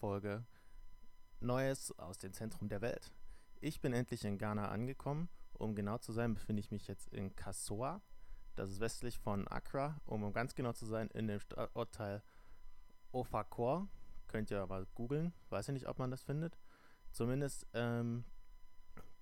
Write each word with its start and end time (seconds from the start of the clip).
Folge 0.00 0.46
Neues 1.40 1.92
aus 1.98 2.16
dem 2.16 2.32
Zentrum 2.32 2.70
der 2.70 2.80
Welt. 2.80 3.12
Ich 3.60 3.82
bin 3.82 3.92
endlich 3.92 4.24
in 4.24 4.38
Ghana 4.38 4.70
angekommen. 4.70 5.28
Um 5.52 5.74
genau 5.74 5.98
zu 5.98 6.12
sein, 6.12 6.32
befinde 6.32 6.60
ich 6.60 6.70
mich 6.70 6.88
jetzt 6.88 7.12
in 7.12 7.36
Kassoa. 7.36 8.00
Das 8.56 8.70
ist 8.70 8.80
westlich 8.80 9.18
von 9.18 9.46
Accra. 9.46 10.00
Um 10.06 10.32
ganz 10.32 10.54
genau 10.54 10.72
zu 10.72 10.86
sein, 10.86 11.08
in 11.08 11.28
dem 11.28 11.38
Stadtteil 11.38 12.22
Ofakor. 13.12 13.88
Könnt 14.26 14.50
ihr 14.50 14.62
aber 14.62 14.86
googeln. 14.94 15.34
Weiß 15.50 15.68
ich 15.68 15.74
nicht, 15.74 15.86
ob 15.86 15.98
man 15.98 16.10
das 16.10 16.22
findet. 16.22 16.58
Zumindest 17.10 17.66
ähm, 17.74 18.24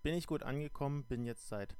bin 0.02 0.15
ich 0.15 0.29
gut 0.29 0.45
angekommen. 0.45 1.04
Bin 1.06 1.24
jetzt 1.24 1.48
seit 1.48 1.76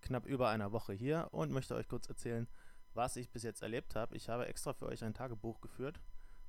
knapp 0.00 0.26
über 0.26 0.48
einer 0.48 0.72
Woche 0.72 0.94
hier 0.94 1.28
und 1.30 1.52
möchte 1.52 1.76
euch 1.76 1.86
kurz 1.86 2.08
erzählen, 2.08 2.48
was 2.92 3.14
ich 3.14 3.30
bis 3.30 3.44
jetzt 3.44 3.62
erlebt 3.62 3.94
habe. 3.94 4.16
Ich 4.16 4.28
habe 4.28 4.48
extra 4.48 4.72
für 4.72 4.86
euch 4.86 5.04
ein 5.04 5.14
Tagebuch 5.14 5.60
geführt 5.60 6.00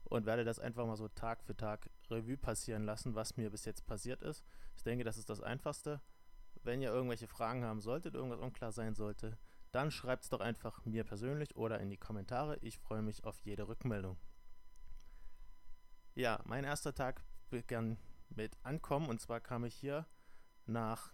und 0.05 0.25
werde 0.25 0.43
das 0.43 0.59
einfach 0.59 0.85
mal 0.85 0.97
so 0.97 1.07
Tag 1.07 1.43
für 1.43 1.55
Tag 1.55 1.89
Revue 2.09 2.37
passieren 2.37 2.83
lassen, 2.83 3.15
was 3.15 3.37
mir 3.37 3.49
bis 3.49 3.65
jetzt 3.65 3.85
passiert 3.85 4.21
ist. 4.21 4.43
Ich 4.75 4.83
denke, 4.83 5.03
das 5.03 5.17
ist 5.17 5.29
das 5.29 5.41
Einfachste. 5.41 6.01
Wenn 6.63 6.81
ihr 6.81 6.91
irgendwelche 6.91 7.27
Fragen 7.27 7.63
haben 7.63 7.81
solltet, 7.81 8.15
irgendwas 8.15 8.39
unklar 8.39 8.71
sein 8.71 8.95
sollte, 8.95 9.37
dann 9.71 9.91
schreibt 9.91 10.23
es 10.23 10.29
doch 10.29 10.39
einfach 10.39 10.85
mir 10.85 11.03
persönlich 11.03 11.55
oder 11.55 11.79
in 11.79 11.89
die 11.89 11.97
Kommentare. 11.97 12.57
Ich 12.61 12.77
freue 12.77 13.01
mich 13.01 13.23
auf 13.23 13.39
jede 13.39 13.67
Rückmeldung. 13.67 14.17
Ja, 16.15 16.39
mein 16.45 16.63
erster 16.63 16.93
Tag 16.93 17.23
begann 17.49 17.97
mit 18.29 18.55
Ankommen 18.63 19.09
und 19.09 19.19
zwar 19.19 19.39
kam 19.39 19.65
ich 19.65 19.73
hier 19.73 20.05
nach 20.65 21.11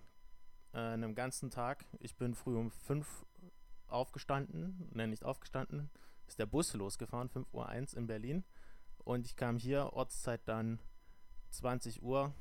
äh, 0.74 0.80
einem 0.80 1.16
ganzen 1.16 1.50
Tag. 1.50 1.86
Ich 2.00 2.18
bin 2.18 2.36
früh 2.36 2.58
um 2.58 2.70
5 2.70 3.26
aufgestanden, 3.88 4.90
ne, 4.94 5.08
nicht 5.08 5.24
aufgestanden, 5.24 5.90
ist 6.28 6.38
der 6.38 6.46
Bus 6.46 6.74
losgefahren, 6.74 7.30
5.01 7.30 7.94
Uhr 7.94 7.98
in 7.98 8.08
Berlin 8.08 8.44
und 9.04 9.26
ich 9.26 9.36
kam 9.36 9.58
hier, 9.58 9.94
Ortszeit 9.94 10.48
dann 10.48 10.80
20 11.50 12.04
Uhr, 12.04 12.34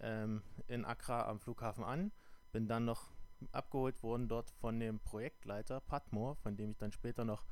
ähm, 0.00 0.42
in 0.66 0.84
Accra 0.84 1.26
am 1.28 1.40
Flughafen 1.40 1.84
an. 1.84 2.12
Bin 2.52 2.68
dann 2.68 2.84
noch 2.84 3.10
abgeholt 3.50 4.02
worden 4.02 4.28
dort 4.28 4.50
von 4.50 4.78
dem 4.78 5.00
Projektleiter 5.00 5.80
Patmore, 5.80 6.36
von 6.36 6.56
dem 6.56 6.72
ich 6.72 6.78
dann 6.78 6.92
später 6.92 7.24
noch 7.24 7.46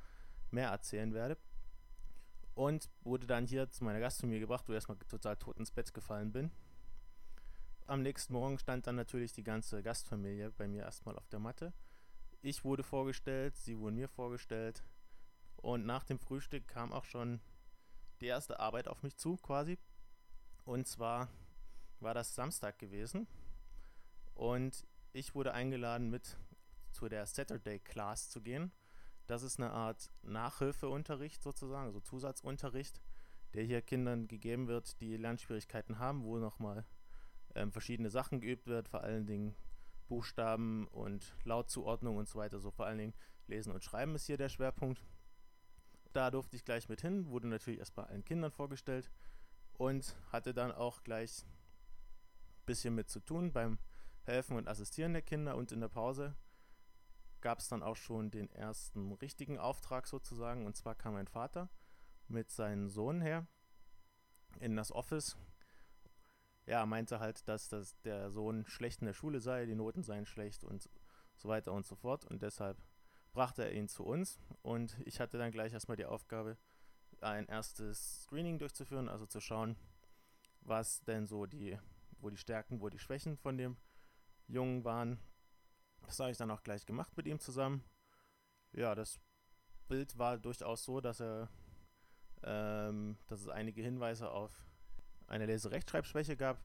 mehr 0.51 0.69
erzählen 0.69 1.15
werde. 1.15 1.39
Und 2.55 2.91
wurde 3.03 3.27
dann 3.27 3.47
hier 3.47 3.71
zu 3.71 3.85
meiner 3.85 4.01
Gastfamilie 4.01 4.41
gebracht, 4.41 4.69
wo 4.69 4.73
ich 4.73 4.77
erstmal 4.77 4.99
total 4.99 5.37
tot 5.37 5.57
ins 5.59 5.71
Bett 5.71 5.95
gefallen 5.95 6.33
bin. 6.33 6.51
Am 7.87 8.03
nächsten 8.03 8.35
Morgen 8.35 8.59
stand 8.59 8.87
dann 8.87 8.97
natürlich 8.97 9.33
die 9.33 9.43
ganze 9.43 9.83
Gastfamilie 9.83 10.51
bei 10.53 10.69
mir 10.69 10.83
erstmal 10.83 11.17
auf 11.17 11.29
der 11.29 11.41
Matte. 11.41 11.73
Ich 12.43 12.65
wurde 12.65 12.83
vorgestellt, 12.83 13.57
sie 13.57 13.79
wurden 13.79 13.97
mir 13.97 14.09
vorgestellt. 14.09 14.85
Und 15.57 15.87
nach 15.87 16.05
dem 16.05 16.19
Frühstück 16.19 16.69
kam 16.69 16.93
auch 16.93 17.05
schon 17.05 17.41
die 18.21 18.27
erste 18.27 18.61
Arbeit 18.61 18.89
auf 18.89 19.03
mich 19.03 19.17
zu, 19.17 19.37
quasi. 19.37 19.79
Und 20.65 20.87
zwar 20.87 21.29
war 22.01 22.15
das 22.15 22.35
Samstag 22.35 22.79
gewesen. 22.79 23.27
Und 24.35 24.87
ich 25.13 25.35
wurde 25.35 25.53
eingeladen, 25.53 26.11
mit 26.11 26.37
zu 26.93 27.09
der 27.09 27.27
Saturday 27.27 27.79
Class 27.79 28.31
zu 28.31 28.41
gehen. 28.41 28.73
Das 29.27 29.43
ist 29.43 29.61
eine 29.61 29.71
Art 29.71 30.11
Nachhilfeunterricht 30.23 31.43
sozusagen, 31.43 31.87
also 31.87 32.01
Zusatzunterricht, 32.01 33.01
der 33.55 33.65
hier 33.65 33.83
Kindern 33.83 34.29
gegeben 34.29 34.67
wird, 34.67 35.01
die 35.01 35.17
Lernschwierigkeiten 35.17 35.99
haben, 35.99 36.25
wo 36.25 36.39
nochmal 36.39 36.85
ähm, 37.55 37.73
verschiedene 37.73 38.11
Sachen 38.11 38.41
geübt 38.41 38.67
wird, 38.67 38.89
vor 38.89 39.03
allen 39.03 39.27
Dingen 39.27 39.55
Buchstaben 40.09 40.89
und 40.89 41.37
Lautzuordnung 41.45 42.17
und 42.17 42.29
so 42.29 42.39
weiter. 42.39 42.59
So 42.59 42.71
vor 42.71 42.87
allen 42.87 42.99
Dingen 42.99 43.15
Lesen 43.47 43.73
und 43.73 43.85
Schreiben 43.85 44.15
ist 44.15 44.27
hier 44.27 44.37
der 44.37 44.49
Schwerpunkt. 44.49 45.05
Da 46.13 46.31
durfte 46.31 46.57
ich 46.57 46.65
gleich 46.65 46.89
mit 46.89 47.03
hin, 47.03 47.27
wurde 47.29 47.49
natürlich 47.49 47.79
erst 47.79 47.95
bei 47.95 48.03
allen 48.05 48.25
Kindern 48.25 48.51
vorgestellt 48.51 49.11
und 49.75 50.17
hatte 50.33 50.53
dann 50.53 50.73
auch 50.73 51.03
gleich 51.05 51.45
ein 51.45 52.67
bisschen 52.67 52.95
mit 52.95 53.09
zu 53.09 53.21
tun 53.21 53.53
beim 53.53 53.79
Helfen 54.25 54.57
und 54.57 54.69
Assistieren 54.69 55.13
der 55.13 55.23
Kinder 55.23 55.57
und 55.57 55.73
in 55.73 55.81
der 55.81 55.89
Pause 55.89 56.35
gab 57.41 57.61
es 57.61 57.69
dann 57.69 57.83
auch 57.83 57.97
schon 57.97 58.31
den 58.31 58.51
ersten 58.51 59.13
richtigen 59.13 59.59
Auftrag 59.59 60.07
sozusagen 60.07 60.67
und 60.67 60.77
zwar 60.77 60.95
kam 60.95 61.15
mein 61.15 61.29
Vater 61.29 61.71
mit 62.29 62.51
seinem 62.51 62.89
Sohn 62.89 63.21
her 63.21 63.47
in 64.59 64.77
das 64.77 64.93
Office. 64.93 65.37
Ja, 66.67 66.85
meinte 66.87 67.19
halt, 67.19 67.49
dass 67.49 67.69
das 67.69 67.99
der 68.03 68.31
Sohn 68.31 68.67
schlecht 68.67 69.01
in 69.01 69.07
der 69.07 69.15
Schule 69.15 69.41
sei, 69.41 69.65
die 69.65 69.75
Noten 69.75 70.03
seien 70.03 70.27
schlecht 70.27 70.65
und 70.65 70.91
so 71.37 71.49
weiter 71.49 71.73
und 71.73 71.87
so 71.87 71.97
fort 71.97 72.25
und 72.27 72.43
deshalb 72.43 72.77
brachte 73.33 73.65
er 73.65 73.73
ihn 73.73 73.89
zu 73.89 74.05
uns 74.05 74.39
und 74.63 74.97
ich 75.05 75.21
hatte 75.21 75.39
dann 75.39 75.53
gleich 75.53 75.73
erstmal 75.73 75.97
die 75.97 76.07
Aufgabe, 76.07 76.57
ein 77.21 77.47
erstes 77.47 78.23
Screening 78.23 78.59
durchzuführen, 78.59 79.09
also 79.09 79.27
zu 79.27 79.41
schauen, 79.41 79.77
was 80.63 81.03
denn 81.05 81.27
so 81.27 81.47
die, 81.47 81.79
wo 82.19 82.31
die 82.31 82.37
Stärken, 82.37 82.81
wo 82.81 82.89
die 82.89 82.99
Schwächen 82.99 83.37
von 83.37 83.59
dem 83.59 83.77
Jungen 84.47 84.85
waren. 84.85 85.19
Das 86.07 86.19
habe 86.19 86.31
ich 86.31 86.39
dann 86.39 86.51
auch 86.51 86.63
gleich 86.63 86.87
gemacht 86.87 87.17
mit 87.17 87.27
ihm 87.27 87.39
zusammen. 87.39 87.85
Ja, 88.73 88.95
das 88.95 89.21
Bild 89.89 90.17
war 90.19 90.39
durchaus 90.39 90.85
so, 90.85 91.01
dass 91.01 91.21
er, 91.21 91.49
ähm, 92.43 93.19
dass 93.27 93.41
es 93.41 93.49
einige 93.49 93.83
Hinweise 93.83 94.31
auf 94.31 94.65
eine 95.27 95.47
Leserechtschreibschwäche 95.47 96.37
gab 96.37 96.59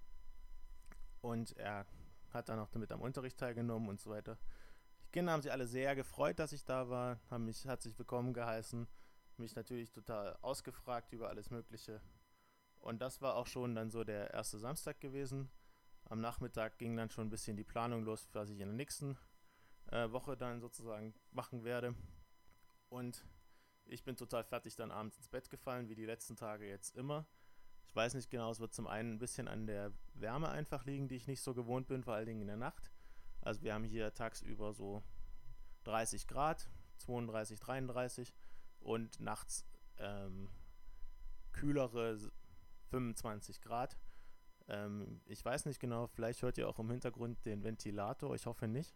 und 1.21 1.55
er 1.57 1.85
hat 2.31 2.49
dann 2.49 2.59
auch 2.59 2.69
damit 2.69 2.91
am 2.91 3.01
Unterricht 3.01 3.37
teilgenommen 3.37 3.89
und 3.89 3.99
so 3.99 4.09
weiter. 4.09 4.37
Kinder 5.15 5.31
haben 5.31 5.41
sich 5.41 5.53
alle 5.53 5.65
sehr 5.65 5.95
gefreut, 5.95 6.39
dass 6.39 6.51
ich 6.51 6.65
da 6.65 6.89
war, 6.89 7.21
haben 7.29 7.45
mich 7.45 7.63
herzlich 7.63 7.97
willkommen 7.97 8.33
geheißen, 8.33 8.85
mich 9.37 9.55
natürlich 9.55 9.89
total 9.93 10.37
ausgefragt 10.41 11.13
über 11.13 11.29
alles 11.29 11.49
Mögliche. 11.51 12.01
Und 12.81 13.01
das 13.01 13.21
war 13.21 13.37
auch 13.37 13.47
schon 13.47 13.75
dann 13.75 13.89
so 13.89 14.03
der 14.03 14.33
erste 14.33 14.59
Samstag 14.59 14.99
gewesen. 14.99 15.49
Am 16.09 16.19
Nachmittag 16.19 16.77
ging 16.79 16.97
dann 16.97 17.09
schon 17.09 17.27
ein 17.27 17.29
bisschen 17.29 17.55
die 17.55 17.63
Planung 17.63 18.03
los, 18.03 18.27
was 18.33 18.49
ich 18.49 18.59
in 18.59 18.67
der 18.67 18.75
nächsten 18.75 19.17
äh, 19.89 20.11
Woche 20.11 20.35
dann 20.35 20.59
sozusagen 20.59 21.15
machen 21.31 21.63
werde. 21.63 21.95
Und 22.89 23.25
ich 23.85 24.03
bin 24.03 24.17
total 24.17 24.43
fertig 24.43 24.75
dann 24.75 24.91
abends 24.91 25.15
ins 25.15 25.29
Bett 25.29 25.49
gefallen, 25.49 25.87
wie 25.87 25.95
die 25.95 26.05
letzten 26.05 26.35
Tage 26.35 26.67
jetzt 26.67 26.93
immer. 26.97 27.25
Ich 27.87 27.95
weiß 27.95 28.15
nicht 28.15 28.29
genau, 28.29 28.51
es 28.51 28.59
wird 28.59 28.73
zum 28.73 28.85
einen 28.85 29.13
ein 29.13 29.19
bisschen 29.19 29.47
an 29.47 29.65
der 29.65 29.93
Wärme 30.13 30.49
einfach 30.49 30.83
liegen, 30.83 31.07
die 31.07 31.15
ich 31.15 31.27
nicht 31.27 31.41
so 31.41 31.53
gewohnt 31.53 31.87
bin, 31.87 32.03
vor 32.03 32.15
allen 32.15 32.27
Dingen 32.27 32.41
in 32.41 32.47
der 32.47 32.57
Nacht. 32.57 32.91
Also 33.45 33.61
wir 33.61 33.75
haben 33.75 33.83
hier 33.83 34.13
tagsüber 34.13 34.73
so 34.73 35.03
30 35.83 36.27
Grad, 36.27 36.67
32, 36.97 37.59
33 37.59 38.33
und 38.79 39.19
nachts 39.19 39.65
ähm, 39.97 40.49
kühlere 41.53 42.17
25 42.89 43.61
Grad. 43.61 43.97
Ähm, 44.67 45.21
ich 45.27 45.45
weiß 45.45 45.65
nicht 45.65 45.79
genau, 45.79 46.07
vielleicht 46.07 46.41
hört 46.41 46.57
ihr 46.57 46.67
auch 46.67 46.79
im 46.79 46.89
Hintergrund 46.89 47.45
den 47.45 47.63
Ventilator, 47.63 48.33
ich 48.33 48.47
hoffe 48.47 48.67
nicht. 48.67 48.95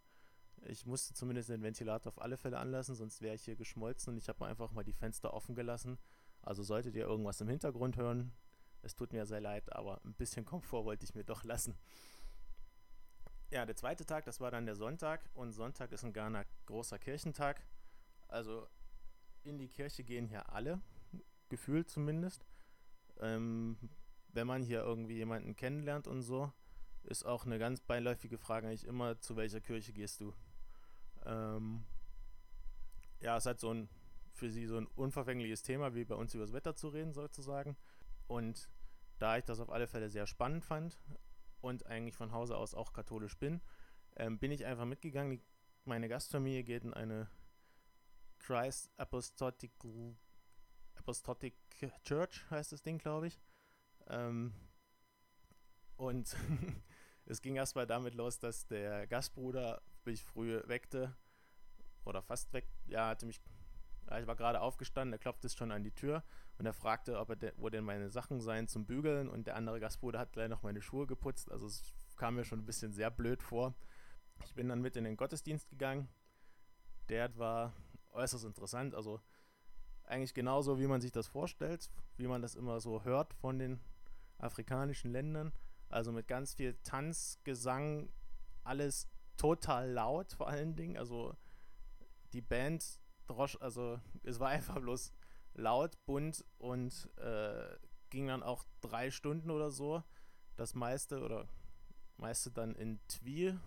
Ich 0.64 0.86
musste 0.88 1.14
zumindest 1.14 1.50
den 1.50 1.62
Ventilator 1.62 2.12
auf 2.12 2.22
alle 2.22 2.36
Fälle 2.36 2.58
anlassen, 2.58 2.96
sonst 2.96 3.22
wäre 3.22 3.36
ich 3.36 3.44
hier 3.44 3.56
geschmolzen 3.56 4.14
und 4.14 4.18
ich 4.18 4.28
habe 4.30 4.48
einfach 4.48 4.72
mal 4.72 4.84
die 4.84 4.94
Fenster 4.94 5.34
offen 5.34 5.54
gelassen. 5.54 6.00
Also 6.42 6.64
solltet 6.64 6.96
ihr 6.96 7.06
irgendwas 7.06 7.40
im 7.40 7.50
Hintergrund 7.50 7.98
hören, 7.98 8.34
es 8.82 8.96
tut 8.96 9.14
mir 9.14 9.28
sehr 9.28 9.42
leid, 9.42 9.72
aber 9.74 10.02
ein 10.04 10.16
bisschen 10.16 10.44
Komfort 10.44 10.86
wollte 10.86 11.06
ich 11.06 11.14
mir 11.14 11.24
doch 11.24 11.44
lassen. 11.44 11.78
Ja, 13.52 13.66
der 13.66 13.76
zweite 13.76 14.06
Tag, 14.06 14.26
das 14.26 14.40
war 14.40 14.52
dann 14.52 14.68
der 14.68 14.76
Sonntag 14.76 15.28
und 15.34 15.54
Sonntag 15.54 15.92
ist 15.92 16.04
in 16.04 16.14
Ghana 16.14 16.46
großer 16.68 17.00
Kirchentag. 17.00 17.64
Also 18.28 18.68
in 19.44 19.58
die 19.58 19.68
Kirche 19.68 20.04
gehen 20.04 20.28
hier 20.28 20.52
alle, 20.54 20.80
gefühlt 21.50 21.90
zumindest. 21.90 22.46
Ähm, 23.20 23.78
wenn 24.28 24.46
man 24.46 24.62
hier 24.62 24.82
irgendwie 24.82 25.16
jemanden 25.16 25.56
kennenlernt 25.56 26.08
und 26.08 26.22
so, 26.22 26.54
ist 27.04 27.26
auch 27.26 27.46
eine 27.46 27.58
ganz 27.58 27.82
beiläufige 27.82 28.38
Frage 28.38 28.68
eigentlich 28.68 28.86
immer, 28.86 29.20
zu 29.20 29.36
welcher 29.36 29.62
Kirche 29.62 29.94
gehst 29.94 30.22
du? 30.22 30.32
Ähm, 31.26 31.86
ja, 33.20 33.36
es 33.36 33.48
hat 33.48 33.60
so 33.60 33.74
ein 33.74 33.90
für 34.40 34.50
sie 34.50 34.66
so 34.68 34.78
ein 34.78 34.88
unverfängliches 34.88 35.64
Thema, 35.64 35.94
wie 35.96 36.06
bei 36.06 36.16
uns 36.16 36.34
über 36.34 36.46
das 36.46 36.54
Wetter 36.54 36.76
zu 36.76 36.88
reden, 36.90 37.14
sozusagen. 37.14 37.76
Und 38.28 38.70
da 39.18 39.38
ich 39.38 39.44
das 39.44 39.60
auf 39.60 39.70
alle 39.70 39.88
Fälle 39.88 40.10
sehr 40.10 40.28
spannend 40.28 40.64
fand, 40.64 40.98
und 41.62 41.86
eigentlich 41.86 42.16
von 42.16 42.32
Hause 42.32 42.58
aus 42.58 42.74
auch 42.74 42.94
katholisch 42.94 43.38
bin, 43.38 43.62
ähm, 44.16 44.40
bin 44.40 44.52
ich 44.52 44.66
einfach 44.66 44.86
mitgegangen. 44.86 45.32
Die, 45.32 45.42
meine 45.86 46.10
Gastfamilie 46.10 46.64
geht 46.64 46.84
in 46.84 46.94
eine 46.94 47.30
Christ 48.40 48.90
Apostolic, 48.98 49.72
Apostolic 50.96 51.56
Church, 52.04 52.50
heißt 52.50 52.72
das 52.72 52.82
Ding, 52.82 52.98
glaube 52.98 53.28
ich. 53.28 53.40
Ähm, 54.08 54.54
und 55.96 56.36
es 57.26 57.42
ging 57.42 57.56
erstmal 57.56 57.88
damit 57.88 58.16
los, 58.16 58.40
dass 58.40 58.66
der 58.68 59.08
Gastbruder 59.08 59.82
mich 60.06 60.24
früh 60.24 60.62
weckte. 60.66 61.16
Oder 62.06 62.22
fast 62.22 62.54
weg. 62.54 62.66
Ja, 62.88 63.10
hatte 63.10 63.26
mich 63.26 63.42
ich 64.18 64.28
war 64.28 64.36
gerade 64.36 64.62
aufgestanden, 64.62 65.14
er 65.14 65.20
klopfte 65.20 65.50
schon 65.50 65.72
an 65.72 65.84
die 65.84 65.92
Tür 65.92 66.24
und 66.58 66.66
er 66.66 66.74
fragte, 66.74 67.20
ob 67.20 67.30
er 67.30 67.36
de, 67.36 67.54
wo 67.58 67.70
denn 67.70 67.84
meine 67.84 68.10
Sachen 68.10 68.42
seien 68.42 68.68
zum 68.68 68.86
Bügeln 68.86 69.30
und 69.30 69.48
der 69.48 69.56
andere 69.56 69.80
Gastbruder 69.80 70.20
hat 70.20 70.34
gleich 70.34 70.50
noch 70.50 70.64
meine 70.64 70.82
Schuhe 70.82 71.06
geputzt. 71.06 71.52
Also 71.52 71.68
es 71.68 71.94
kam 72.16 72.36
mir 72.36 72.44
schon 72.44 72.60
ein 72.60 72.66
bisschen 72.66 72.92
sehr 72.92 73.12
blöd 73.12 73.44
vor. 73.44 73.76
Ich 74.46 74.56
bin 74.56 74.68
dann 74.70 74.82
mit 74.82 74.96
in 74.96 75.04
den 75.04 75.18
Gottesdienst 75.18 75.70
gegangen. 75.70 76.10
Der 77.10 77.38
war 77.38 77.74
äußerst 78.12 78.46
interessant. 78.46 78.96
Also 78.96 79.22
eigentlich 80.04 80.34
genauso, 80.34 80.80
wie 80.80 80.88
man 80.88 81.02
sich 81.02 81.12
das 81.12 81.28
vorstellt, 81.28 81.90
wie 82.18 82.28
man 82.28 82.42
das 82.42 82.56
immer 82.56 82.80
so 82.80 83.04
hört 83.04 83.34
von 83.34 83.60
den 83.60 83.80
afrikanischen 84.38 85.12
Ländern. 85.12 85.54
Also 85.90 86.12
mit 86.12 86.28
ganz 86.28 86.54
viel 86.56 86.76
Tanz, 86.84 87.40
Gesang, 87.44 88.10
alles 88.64 89.08
total 89.38 89.92
laut 89.92 90.34
vor 90.34 90.48
allen 90.48 90.76
Dingen. 90.76 90.98
Also 90.98 91.36
die 92.34 92.42
Band 92.42 93.00
drosch, 93.30 93.58
also 93.62 94.00
es 94.24 94.40
war 94.40 94.50
einfach 94.50 94.80
bloß 94.80 95.14
laut, 95.54 95.98
bunt 96.06 96.46
und 96.58 97.10
äh, 97.18 97.76
ging 98.10 98.28
dann 98.28 98.44
auch 98.44 98.66
drei 98.82 99.12
Stunden 99.12 99.52
oder 99.52 99.72
so. 99.72 100.04
Das 100.56 100.76
meiste 100.76 101.22
oder 101.22 101.48
meiste 102.18 102.52
dann 102.52 102.76
in 102.76 103.00
Twi, 103.08 103.58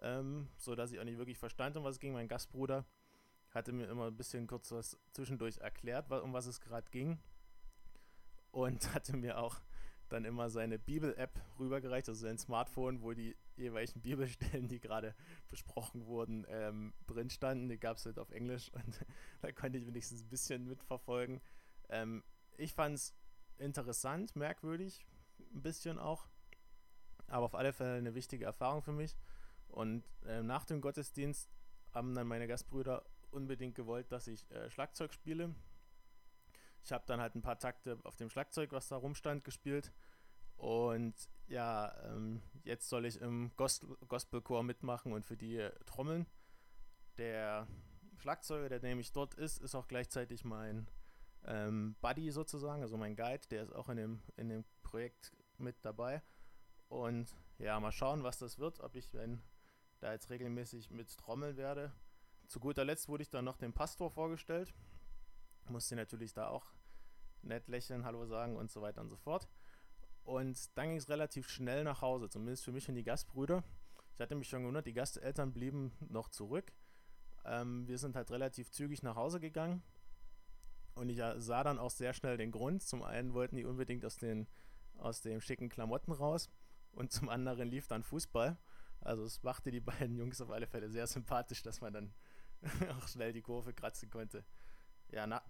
ähm, 0.00 0.48
so 0.56 0.74
dass 0.74 0.90
ich 0.90 0.98
auch 0.98 1.04
nicht 1.04 1.18
wirklich 1.18 1.38
verstand, 1.38 1.76
um 1.76 1.84
was 1.84 1.96
es 1.96 2.00
ging. 2.00 2.12
Mein 2.12 2.28
Gastbruder 2.28 2.84
hatte 3.50 3.72
mir 3.72 3.88
immer 3.88 4.08
ein 4.08 4.16
bisschen 4.16 4.46
kurz 4.46 4.70
was 4.72 4.98
zwischendurch 5.12 5.58
erklärt, 5.58 6.10
um 6.10 6.32
was 6.32 6.46
es 6.46 6.60
gerade 6.60 6.90
ging 6.90 7.18
und 8.50 8.94
hatte 8.94 9.16
mir 9.16 9.38
auch 9.38 9.60
dann 10.08 10.24
immer 10.24 10.48
seine 10.50 10.78
Bibel-App 10.78 11.38
rübergereicht, 11.58 12.08
also 12.08 12.20
sein 12.20 12.38
Smartphone, 12.38 13.02
wo 13.02 13.12
die 13.12 13.36
jeweiligen 13.58 14.00
Bibelstellen, 14.02 14.68
die 14.68 14.80
gerade 14.80 15.14
besprochen 15.48 16.06
wurden, 16.06 16.46
ähm, 16.48 16.94
drin 17.06 17.30
standen. 17.30 17.68
Die 17.68 17.78
gab 17.78 17.96
es 17.96 18.06
halt 18.06 18.18
auf 18.18 18.30
Englisch 18.30 18.70
und 18.72 19.04
da 19.40 19.52
konnte 19.52 19.78
ich 19.78 19.86
wenigstens 19.86 20.22
ein 20.22 20.28
bisschen 20.28 20.66
mitverfolgen. 20.66 21.40
Ähm, 21.88 22.22
ich 22.56 22.72
fand 22.72 22.96
es 22.96 23.14
interessant, 23.58 24.36
merkwürdig, 24.36 25.04
ein 25.54 25.62
bisschen 25.62 25.98
auch, 25.98 26.28
aber 27.26 27.46
auf 27.46 27.54
alle 27.54 27.72
Fälle 27.72 27.98
eine 27.98 28.14
wichtige 28.14 28.44
Erfahrung 28.44 28.82
für 28.82 28.92
mich. 28.92 29.16
Und 29.68 30.04
äh, 30.24 30.42
nach 30.42 30.64
dem 30.64 30.80
Gottesdienst 30.80 31.50
haben 31.92 32.14
dann 32.14 32.26
meine 32.26 32.46
Gastbrüder 32.46 33.04
unbedingt 33.30 33.74
gewollt, 33.74 34.10
dass 34.10 34.26
ich 34.26 34.50
äh, 34.50 34.70
Schlagzeug 34.70 35.12
spiele. 35.12 35.54
Ich 36.82 36.92
habe 36.92 37.04
dann 37.06 37.20
halt 37.20 37.34
ein 37.34 37.42
paar 37.42 37.58
Takte 37.58 37.98
auf 38.04 38.16
dem 38.16 38.30
Schlagzeug, 38.30 38.72
was 38.72 38.88
da 38.88 38.96
rumstand, 38.96 39.44
gespielt. 39.44 39.92
Und 40.58 41.14
ja, 41.46 41.94
ähm, 42.04 42.42
jetzt 42.64 42.88
soll 42.88 43.06
ich 43.06 43.20
im 43.20 43.52
Gospelchor 43.56 44.62
mitmachen 44.62 45.12
und 45.12 45.24
für 45.24 45.36
die 45.36 45.66
trommeln. 45.86 46.26
Der 47.16 47.66
Schlagzeuger, 48.18 48.68
der 48.68 48.80
nämlich 48.80 49.12
dort 49.12 49.34
ist, 49.34 49.58
ist 49.62 49.74
auch 49.74 49.88
gleichzeitig 49.88 50.44
mein 50.44 50.88
ähm, 51.44 51.96
Buddy 52.00 52.30
sozusagen, 52.30 52.82
also 52.82 52.96
mein 52.96 53.16
Guide, 53.16 53.46
der 53.50 53.62
ist 53.62 53.72
auch 53.74 53.88
in 53.88 53.96
dem, 53.96 54.22
in 54.36 54.48
dem 54.48 54.64
Projekt 54.82 55.32
mit 55.58 55.76
dabei. 55.82 56.22
Und 56.88 57.34
ja, 57.58 57.78
mal 57.80 57.92
schauen, 57.92 58.24
was 58.24 58.38
das 58.38 58.58
wird, 58.58 58.80
ob 58.80 58.96
ich, 58.96 59.14
wenn 59.14 59.42
da 60.00 60.12
jetzt 60.12 60.30
regelmäßig 60.30 60.90
mit 60.90 61.16
trommeln 61.16 61.56
werde. 61.56 61.92
Zu 62.46 62.60
guter 62.60 62.84
Letzt 62.84 63.08
wurde 63.08 63.22
ich 63.22 63.30
dann 63.30 63.44
noch 63.44 63.56
dem 63.56 63.72
Pastor 63.72 64.10
vorgestellt. 64.10 64.74
Musste 65.68 65.96
natürlich 65.96 66.32
da 66.32 66.48
auch 66.48 66.66
nett 67.42 67.68
lächeln, 67.68 68.04
Hallo 68.04 68.26
sagen 68.26 68.56
und 68.56 68.70
so 68.70 68.80
weiter 68.80 69.00
und 69.00 69.10
so 69.10 69.16
fort. 69.16 69.48
Und 70.28 70.76
dann 70.76 70.88
ging 70.88 70.98
es 70.98 71.08
relativ 71.08 71.48
schnell 71.48 71.84
nach 71.84 72.02
Hause, 72.02 72.28
zumindest 72.28 72.62
für 72.62 72.70
mich 72.70 72.86
und 72.86 72.96
die 72.96 73.02
Gastbrüder. 73.02 73.64
Ich 74.12 74.20
hatte 74.20 74.34
mich 74.34 74.46
schon 74.46 74.60
gewundert, 74.60 74.84
die 74.84 74.92
Gasteltern 74.92 75.54
blieben 75.54 75.90
noch 76.06 76.28
zurück. 76.28 76.70
Ähm, 77.46 77.88
wir 77.88 77.96
sind 77.96 78.14
halt 78.14 78.30
relativ 78.30 78.70
zügig 78.70 79.02
nach 79.02 79.16
Hause 79.16 79.40
gegangen. 79.40 79.82
Und 80.94 81.08
ich 81.08 81.16
sah 81.38 81.64
dann 81.64 81.78
auch 81.78 81.90
sehr 81.90 82.12
schnell 82.12 82.36
den 82.36 82.50
Grund. 82.50 82.82
Zum 82.82 83.02
einen 83.02 83.32
wollten 83.32 83.56
die 83.56 83.64
unbedingt 83.64 84.04
aus 84.04 84.18
den, 84.18 84.46
aus 84.98 85.22
den 85.22 85.40
schicken 85.40 85.70
Klamotten 85.70 86.12
raus. 86.12 86.50
Und 86.92 87.10
zum 87.10 87.30
anderen 87.30 87.66
lief 87.66 87.86
dann 87.86 88.02
Fußball. 88.02 88.58
Also 89.00 89.24
es 89.24 89.42
machte 89.42 89.70
die 89.70 89.80
beiden 89.80 90.14
Jungs 90.14 90.42
auf 90.42 90.50
alle 90.50 90.66
Fälle 90.66 90.90
sehr 90.90 91.06
sympathisch, 91.06 91.62
dass 91.62 91.80
man 91.80 91.94
dann 91.94 92.14
auch 92.98 93.08
schnell 93.08 93.32
die 93.32 93.40
Kurve 93.40 93.72
kratzen 93.72 94.10
konnte. 94.10 94.44
Ja, 95.10 95.26
na, 95.26 95.42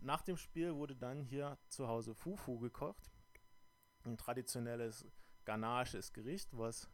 nach 0.00 0.20
dem 0.20 0.36
Spiel 0.36 0.74
wurde 0.74 0.96
dann 0.96 1.22
hier 1.22 1.56
zu 1.68 1.88
Hause 1.88 2.14
Fufu 2.14 2.58
gekocht. 2.58 3.10
Ein 4.08 4.16
traditionelles 4.16 5.06
ghanaisches 5.44 6.14
Gericht, 6.14 6.48
was 6.56 6.88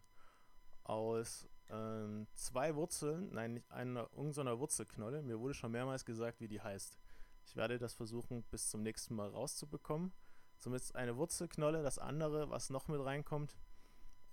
aus 0.82 1.48
ähm, 1.70 2.26
zwei 2.34 2.74
Wurzeln, 2.74 3.32
nein, 3.32 3.54
nicht 3.54 3.70
einer, 3.70 4.10
irgendeiner 4.12 4.58
Wurzelknolle, 4.58 5.22
mir 5.22 5.38
wurde 5.38 5.54
schon 5.54 5.70
mehrmals 5.70 6.04
gesagt, 6.04 6.40
wie 6.40 6.48
die 6.48 6.60
heißt. 6.60 6.98
Ich 7.46 7.54
werde 7.54 7.78
das 7.78 7.94
versuchen, 7.94 8.42
bis 8.50 8.68
zum 8.68 8.82
nächsten 8.82 9.14
Mal 9.14 9.28
rauszubekommen. 9.28 10.12
Zumindest 10.58 10.96
eine 10.96 11.16
Wurzelknolle. 11.16 11.82
Das 11.82 11.98
andere, 11.98 12.50
was 12.50 12.70
noch 12.70 12.88
mit 12.88 13.04
reinkommt, 13.04 13.56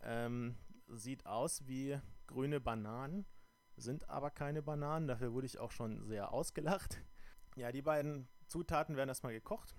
ähm, 0.01 0.57
sieht 0.87 1.25
aus 1.25 1.67
wie 1.67 1.99
grüne 2.25 2.59
Bananen, 2.59 3.25
sind 3.75 4.09
aber 4.09 4.31
keine 4.31 4.63
Bananen. 4.63 5.07
Dafür 5.07 5.33
wurde 5.33 5.45
ich 5.45 5.59
auch 5.59 5.71
schon 5.71 6.05
sehr 6.05 6.31
ausgelacht. 6.31 6.97
Ja, 7.55 7.71
die 7.71 7.81
beiden 7.81 8.27
Zutaten 8.47 8.95
werden 8.95 9.09
erstmal 9.09 9.33
gekocht 9.33 9.75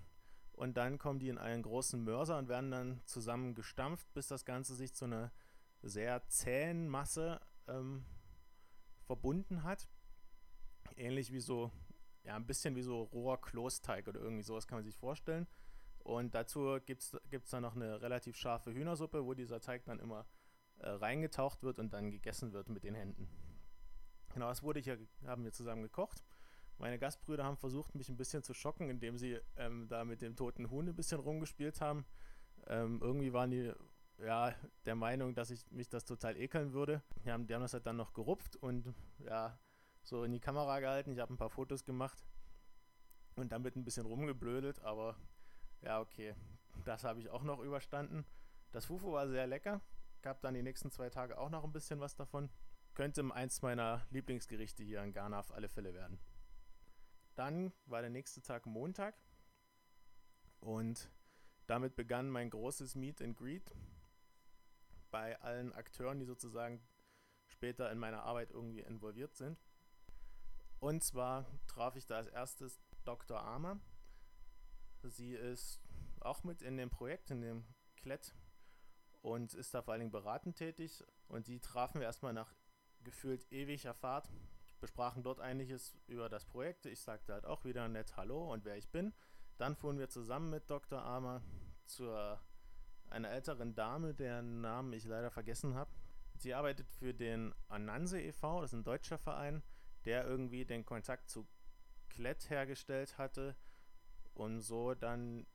und 0.53 0.77
dann 0.77 0.97
kommen 0.97 1.19
die 1.19 1.29
in 1.29 1.37
einen 1.37 1.63
großen 1.63 2.03
Mörser 2.03 2.37
und 2.37 2.47
werden 2.47 2.71
dann 2.71 3.01
zusammen 3.05 3.55
gestampft, 3.55 4.11
bis 4.13 4.27
das 4.27 4.45
Ganze 4.45 4.75
sich 4.75 4.93
zu 4.93 5.05
einer 5.05 5.31
sehr 5.81 6.27
zähen 6.27 6.87
Masse 6.87 7.41
ähm, 7.67 8.05
verbunden 9.05 9.63
hat. 9.63 9.89
Ähnlich 10.95 11.31
wie 11.31 11.39
so 11.39 11.71
ja, 12.23 12.35
ein 12.35 12.45
bisschen 12.45 12.75
wie 12.75 12.81
so 12.81 13.03
roher 13.03 13.41
Klosteig 13.41 14.07
oder 14.07 14.19
irgendwie 14.19 14.43
sowas 14.43 14.67
kann 14.67 14.77
man 14.77 14.85
sich 14.85 14.95
vorstellen. 14.95 15.47
Und 15.99 16.35
dazu 16.35 16.79
gibt 16.85 17.01
es 17.01 17.49
dann 17.49 17.63
noch 17.63 17.75
eine 17.75 18.01
relativ 18.01 18.35
scharfe 18.35 18.73
Hühnersuppe, 18.73 19.25
wo 19.25 19.33
dieser 19.33 19.61
Teig 19.61 19.85
dann 19.85 19.99
immer 19.99 20.25
äh, 20.79 20.89
reingetaucht 20.89 21.63
wird 21.63 21.79
und 21.79 21.93
dann 21.93 22.11
gegessen 22.11 22.51
wird 22.53 22.69
mit 22.69 22.83
den 22.83 22.95
Händen. 22.95 23.29
Genau, 24.33 24.49
das 24.49 24.63
wurde 24.63 24.79
hier, 24.79 24.99
haben 25.25 25.43
wir 25.43 25.51
zusammen 25.51 25.83
gekocht. 25.83 26.23
Meine 26.77 26.99
Gastbrüder 26.99 27.43
haben 27.43 27.57
versucht, 27.57 27.95
mich 27.95 28.09
ein 28.09 28.17
bisschen 28.17 28.43
zu 28.43 28.53
schocken, 28.53 28.89
indem 28.89 29.17
sie 29.17 29.39
ähm, 29.55 29.87
da 29.87 30.03
mit 30.03 30.21
dem 30.21 30.35
toten 30.35 30.69
Huhn 30.69 30.87
ein 30.87 30.95
bisschen 30.95 31.19
rumgespielt 31.19 31.81
haben. 31.81 32.05
Ähm, 32.67 32.99
irgendwie 33.01 33.33
waren 33.33 33.51
die 33.51 33.73
ja, 34.19 34.53
der 34.85 34.95
Meinung, 34.95 35.33
dass 35.33 35.49
ich 35.49 35.69
mich 35.71 35.89
das 35.89 36.05
total 36.05 36.37
ekeln 36.37 36.73
würde. 36.73 37.01
Die 37.25 37.31
haben, 37.31 37.47
die 37.47 37.53
haben 37.53 37.61
das 37.61 37.73
halt 37.73 37.85
dann 37.85 37.97
noch 37.97 38.13
gerupft 38.13 38.55
und 38.57 38.93
ja, 39.19 39.57
so 40.01 40.23
in 40.23 40.31
die 40.31 40.39
Kamera 40.39 40.79
gehalten. 40.79 41.11
Ich 41.11 41.19
habe 41.19 41.33
ein 41.33 41.37
paar 41.37 41.49
Fotos 41.49 41.83
gemacht 41.83 42.23
und 43.35 43.51
damit 43.51 43.75
ein 43.75 43.85
bisschen 43.85 44.05
rumgeblödelt, 44.05 44.79
aber 44.81 45.17
ja, 45.81 45.99
okay. 45.99 46.35
Das 46.85 47.03
habe 47.03 47.19
ich 47.19 47.29
auch 47.29 47.43
noch 47.43 47.59
überstanden. 47.59 48.25
Das 48.71 48.85
Fufu 48.85 49.11
war 49.11 49.27
sehr 49.27 49.47
lecker. 49.47 49.81
Gab 50.21 50.41
dann 50.41 50.53
die 50.53 50.63
nächsten 50.63 50.89
zwei 50.89 51.09
Tage 51.09 51.37
auch 51.37 51.49
noch 51.49 51.63
ein 51.63 51.71
bisschen 51.71 51.99
was 51.99 52.15
davon. 52.15 52.49
Könnte 52.93 53.23
eins 53.33 53.61
meiner 53.61 54.05
Lieblingsgerichte 54.09 54.83
hier 54.83 55.03
in 55.03 55.13
Ghana 55.13 55.39
auf 55.39 55.51
alle 55.53 55.69
Fälle 55.69 55.93
werden. 55.93 56.19
Dann 57.35 57.73
war 57.85 58.01
der 58.01 58.09
nächste 58.09 58.41
Tag 58.41 58.65
Montag 58.65 59.15
und 60.59 61.09
damit 61.67 61.95
begann 61.95 62.29
mein 62.29 62.49
großes 62.49 62.95
Meet 62.95 63.21
and 63.21 63.37
Greet 63.37 63.75
bei 65.09 65.39
allen 65.41 65.73
Akteuren, 65.73 66.19
die 66.19 66.25
sozusagen 66.25 66.81
später 67.47 67.91
in 67.91 67.97
meiner 67.97 68.23
Arbeit 68.23 68.51
irgendwie 68.51 68.81
involviert 68.81 69.35
sind. 69.35 69.59
Und 70.79 71.03
zwar 71.03 71.45
traf 71.67 71.95
ich 71.95 72.05
da 72.05 72.17
als 72.17 72.27
erstes 72.27 72.81
Dr. 73.05 73.39
Armer. 73.39 73.79
Sie 75.03 75.33
ist 75.33 75.81
auch 76.19 76.43
mit 76.43 76.61
in 76.61 76.77
dem 76.77 76.89
Projekt, 76.89 77.31
in 77.31 77.41
dem 77.41 77.65
Klett 77.95 78.35
und 79.21 79.53
ist 79.53 79.73
da 79.73 79.81
vor 79.81 79.93
allen 79.93 80.01
Dingen 80.01 80.11
beratend 80.11 80.57
tätig. 80.57 81.03
Und 81.27 81.47
die 81.47 81.59
trafen 81.59 81.99
wir 81.99 82.07
erstmal 82.07 82.33
nach 82.33 82.53
gefühlt 83.03 83.51
ewiger 83.51 83.93
Fahrt, 83.93 84.29
besprachen 84.83 85.23
dort 85.23 85.39
einiges 85.39 85.97
über 86.07 86.27
das 86.27 86.43
Projekt. 86.43 86.85
Ich 86.87 86.99
sagte 86.99 87.31
halt 87.31 87.45
auch 87.45 87.63
wieder 87.63 87.87
nett 87.87 88.17
Hallo 88.17 88.51
und 88.51 88.65
wer 88.65 88.75
ich 88.75 88.89
bin. 88.89 89.13
Dann 89.57 89.77
fuhren 89.77 89.97
wir 89.97 90.09
zusammen 90.09 90.49
mit 90.49 90.69
Dr. 90.69 91.01
Armer 91.01 91.41
zu 91.85 92.11
einer 93.09 93.29
älteren 93.29 93.75
Dame, 93.75 94.13
deren 94.13 94.59
Namen 94.59 94.91
ich 94.91 95.05
leider 95.05 95.31
vergessen 95.31 95.75
habe. 95.75 95.89
Sie 96.35 96.53
arbeitet 96.53 96.89
für 96.89 97.13
den 97.13 97.55
Ananse 97.69 98.19
e.V., 98.19 98.59
das 98.59 98.73
ist 98.73 98.79
ein 98.79 98.83
deutscher 98.83 99.17
Verein, 99.17 99.63
der 100.03 100.25
irgendwie 100.25 100.65
den 100.65 100.83
Kontakt 100.83 101.29
zu 101.29 101.47
Klett 102.09 102.49
hergestellt 102.49 103.17
hatte 103.17 103.55
und 104.33 104.59
so 104.59 104.95
dann 104.95 105.47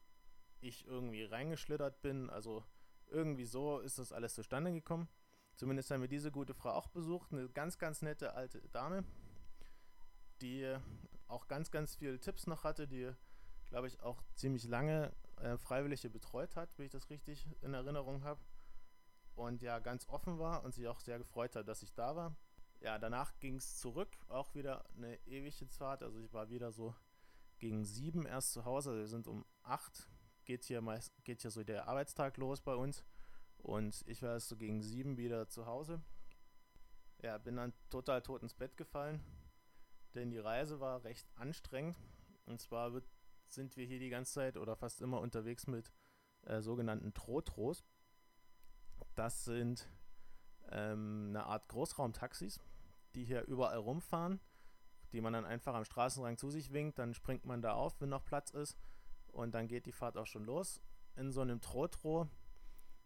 ich 0.61 0.87
irgendwie 0.87 1.25
reingeschlittert 1.25 2.00
bin. 2.00 2.30
Also 2.30 2.64
irgendwie 3.08 3.44
so 3.44 3.80
ist 3.80 3.99
das 3.99 4.11
alles 4.11 4.35
zustande 4.35 4.73
gekommen. 4.73 5.06
Zumindest 5.58 5.90
haben 5.90 6.00
wir 6.00 6.08
diese 6.08 6.30
gute 6.30 6.54
Frau 6.54 6.70
auch 6.70 6.87
besucht. 6.87 7.32
Eine 7.32 7.49
ganz, 7.49 7.78
ganz 7.78 8.00
nette 8.00 8.35
alte 8.35 8.61
Dame, 8.68 9.04
die 10.38 10.76
auch 11.26 11.49
ganz, 11.49 11.71
ganz 11.71 11.97
viele 11.97 12.18
Tipps 12.21 12.47
noch 12.47 12.64
hatte, 12.64 12.88
die, 12.88 13.11
glaube 13.66 13.87
ich, 13.87 14.00
auch 14.02 14.23
ziemlich 14.35 14.64
lange 14.64 15.12
äh, 15.37 15.57
Freiwillige 15.59 16.11
betreut 16.11 16.57
hat, 16.57 16.71
wenn 16.78 16.87
ich 16.87 16.92
das 16.92 17.11
richtig 17.11 17.47
in 17.61 17.75
Erinnerung 17.75 18.25
habe. 18.25 18.40
Und 19.35 19.62
ja, 19.62 19.78
ganz 19.78 20.09
offen 20.09 20.38
war 20.38 20.64
und 20.64 20.75
sich 20.75 20.88
auch 20.88 21.00
sehr 21.00 21.18
gefreut 21.18 21.54
hat, 21.54 21.68
dass 21.68 21.83
ich 21.83 21.95
da 21.95 22.16
war 22.16 22.37
ja, 22.80 22.99
danach 22.99 23.38
ging 23.40 23.57
es 23.57 23.76
zurück, 23.78 24.09
auch 24.28 24.54
wieder 24.54 24.85
eine 24.97 25.16
ewige 25.26 25.66
Fahrt. 25.66 26.02
Also 26.02 26.18
ich 26.21 26.33
war 26.33 26.50
wieder 26.50 26.73
so 26.73 26.95
gegen 27.59 27.85
sieben 27.85 28.26
erst 28.26 28.52
zu 28.52 28.64
Hause. 28.64 28.90
Also 28.90 29.00
wir 29.00 29.09
sind 29.09 29.26
um 29.26 29.45
acht, 29.62 30.09
geht 30.45 30.64
hier 30.64 30.80
meist, 30.80 31.12
geht 31.25 31.42
hier 31.42 31.50
so 31.50 31.64
der 31.64 31.88
Arbeitstag 31.88 32.37
los 32.37 32.61
bei 32.61 32.75
uns. 32.75 33.04
Und 33.59 34.04
ich 34.07 34.23
war 34.23 34.35
erst 34.35 34.49
so 34.49 34.57
gegen 34.57 34.80
sieben 34.83 35.16
wieder 35.16 35.49
zu 35.49 35.66
Hause. 35.66 36.00
Ja, 37.21 37.38
bin 37.38 37.57
dann 37.57 37.73
total 37.90 38.23
tot 38.23 38.42
ins 38.42 38.54
Bett 38.54 38.76
gefallen, 38.76 39.21
denn 40.18 40.30
die 40.30 40.38
Reise 40.38 40.80
war 40.80 41.04
recht 41.04 41.26
anstrengend. 41.37 41.96
Und 42.44 42.60
zwar 42.60 42.92
wird, 42.92 43.08
sind 43.48 43.76
wir 43.76 43.87
hier 43.87 43.98
die 43.98 44.10
ganze 44.10 44.34
Zeit 44.34 44.56
oder 44.56 44.76
fast 44.76 45.00
immer 45.00 45.20
unterwegs 45.20 45.66
mit 45.66 45.92
äh, 46.42 46.60
sogenannten 46.60 47.14
Trotros. 47.14 47.84
Das 49.14 49.44
sind 49.44 49.88
ähm, 50.70 51.26
eine 51.30 51.44
Art 51.44 51.68
Großraumtaxis, 51.68 52.60
die 53.14 53.25
hier 53.25 53.42
überall 53.44 53.78
rumfahren, 53.78 54.40
die 55.12 55.20
man 55.20 55.32
dann 55.32 55.44
einfach 55.44 55.75
am 55.75 55.84
Straßenrand 55.84 56.38
zu 56.38 56.50
sich 56.50 56.72
winkt, 56.72 56.98
dann 56.98 57.14
springt 57.14 57.44
man 57.44 57.62
da 57.62 57.72
auf, 57.72 58.00
wenn 58.00 58.10
noch 58.10 58.25
Platz 58.25 58.50
ist 58.50 58.76
und 59.28 59.54
dann 59.54 59.68
geht 59.68 59.87
die 59.87 59.92
Fahrt 59.92 60.16
auch 60.16 60.26
schon 60.26 60.44
los. 60.44 60.82
In 61.16 61.32
so 61.32 61.40
einem 61.40 61.60
Trotro 61.60 62.28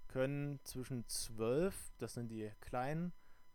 können 0.09 0.61
zwischen 0.65 1.07
12, 1.07 1.93
das 1.99 2.15
sind 2.15 2.29
die 2.29 2.51
kleinen, 2.61 3.13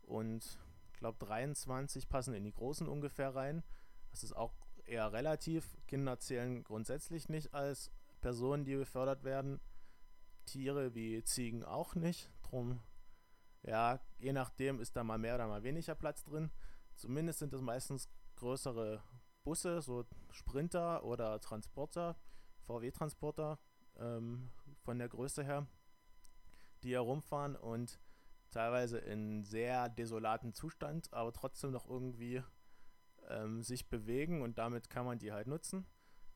und 0.08 0.58
glaube 0.98 1.18
23 1.24 2.08
passen 2.08 2.34
in 2.34 2.44
die 2.44 2.52
großen 2.52 2.88
ungefähr 2.88 3.34
rein. 3.34 3.62
Das 4.10 4.22
ist 4.22 4.34
auch 4.34 4.54
eher 4.84 5.12
relativ. 5.12 5.76
Kinder 5.86 6.18
zählen 6.18 6.64
grundsätzlich 6.64 7.28
nicht 7.28 7.54
als 7.54 7.90
Personen, 8.20 8.64
die 8.64 8.76
befördert 8.76 9.24
werden. 9.24 9.60
Tiere 10.46 10.94
wie 10.94 11.22
Ziegen 11.24 11.64
auch 11.64 11.94
nicht. 11.94 12.30
Drum, 12.42 12.80
ja, 13.62 14.00
je 14.18 14.32
nachdem 14.32 14.80
ist 14.80 14.96
da 14.96 15.04
mal 15.04 15.18
mehr 15.18 15.34
oder 15.34 15.46
mal 15.46 15.62
weniger 15.62 15.94
Platz 15.94 16.24
drin. 16.24 16.50
Zumindest 16.94 17.40
sind 17.40 17.52
es 17.52 17.60
meistens 17.60 18.08
größere 18.36 19.02
Busse, 19.44 19.82
so 19.82 20.04
Sprinter 20.30 21.04
oder 21.04 21.40
Transporter, 21.40 22.16
VW-Transporter 22.66 23.58
ähm, 23.96 24.50
von 24.80 24.98
der 24.98 25.08
Größe 25.08 25.44
her, 25.44 25.66
die 26.82 26.92
herumfahren 26.92 27.56
und 27.56 27.98
teilweise 28.50 28.98
in 28.98 29.44
sehr 29.44 29.88
desolaten 29.88 30.54
Zustand, 30.54 31.12
aber 31.12 31.32
trotzdem 31.32 31.70
noch 31.70 31.88
irgendwie 31.88 32.42
ähm, 33.28 33.62
sich 33.62 33.88
bewegen 33.88 34.42
und 34.42 34.58
damit 34.58 34.90
kann 34.90 35.06
man 35.06 35.18
die 35.18 35.32
halt 35.32 35.46
nutzen. 35.46 35.86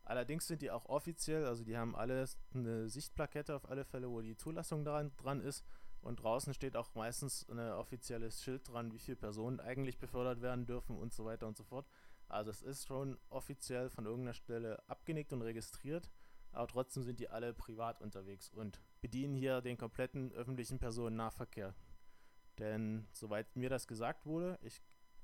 Allerdings 0.05 0.47
sind 0.47 0.63
die 0.63 0.71
auch 0.71 0.87
offiziell, 0.87 1.47
also 1.47 1.65
die 1.65 1.77
haben 1.77 1.95
alle 1.95 2.27
eine 2.55 2.89
Sichtplakette 2.89 3.55
auf 3.55 3.69
alle 3.71 3.85
Fälle, 3.85 4.11
wo 4.11 4.21
die 4.21 4.37
Zulassung 4.37 4.85
dran, 4.85 5.13
dran 5.17 5.41
ist. 5.41 5.65
Und 6.01 6.21
draußen 6.21 6.53
steht 6.53 6.77
auch 6.77 6.97
meistens 6.97 7.49
ein 7.49 7.61
offizielles 7.61 8.43
Schild 8.43 8.69
dran, 8.69 8.93
wie 8.93 8.99
viele 8.99 9.17
Personen 9.17 9.61
eigentlich 9.61 9.99
befördert 9.99 10.43
werden 10.43 10.67
dürfen 10.67 10.97
und 10.97 11.13
so 11.13 11.25
weiter 11.25 11.47
und 11.47 11.57
so 11.57 11.63
fort. 11.63 11.87
Also 12.29 12.51
es 12.51 12.63
ist 12.63 12.87
schon 12.89 13.17
offiziell 13.29 13.89
von 13.89 14.07
irgendeiner 14.07 14.35
Stelle 14.35 14.83
abgenickt 14.89 15.33
und 15.33 15.43
registriert, 15.43 16.11
aber 16.51 16.67
trotzdem 16.67 17.05
sind 17.05 17.21
die 17.21 17.29
alle 17.29 17.55
privat 17.55 18.01
unterwegs 18.01 18.49
und 18.49 18.81
bedienen 19.01 19.37
hier 19.37 19.61
den 19.61 19.79
kompletten 19.79 20.33
öffentlichen 20.33 20.81
Personennahverkehr. 20.81 21.75
Denn 22.59 23.07
soweit 23.13 23.55
mir 23.57 23.71
das 23.71 23.87
gesagt 23.87 24.27
wurde, 24.27 24.59
ich 24.63 24.83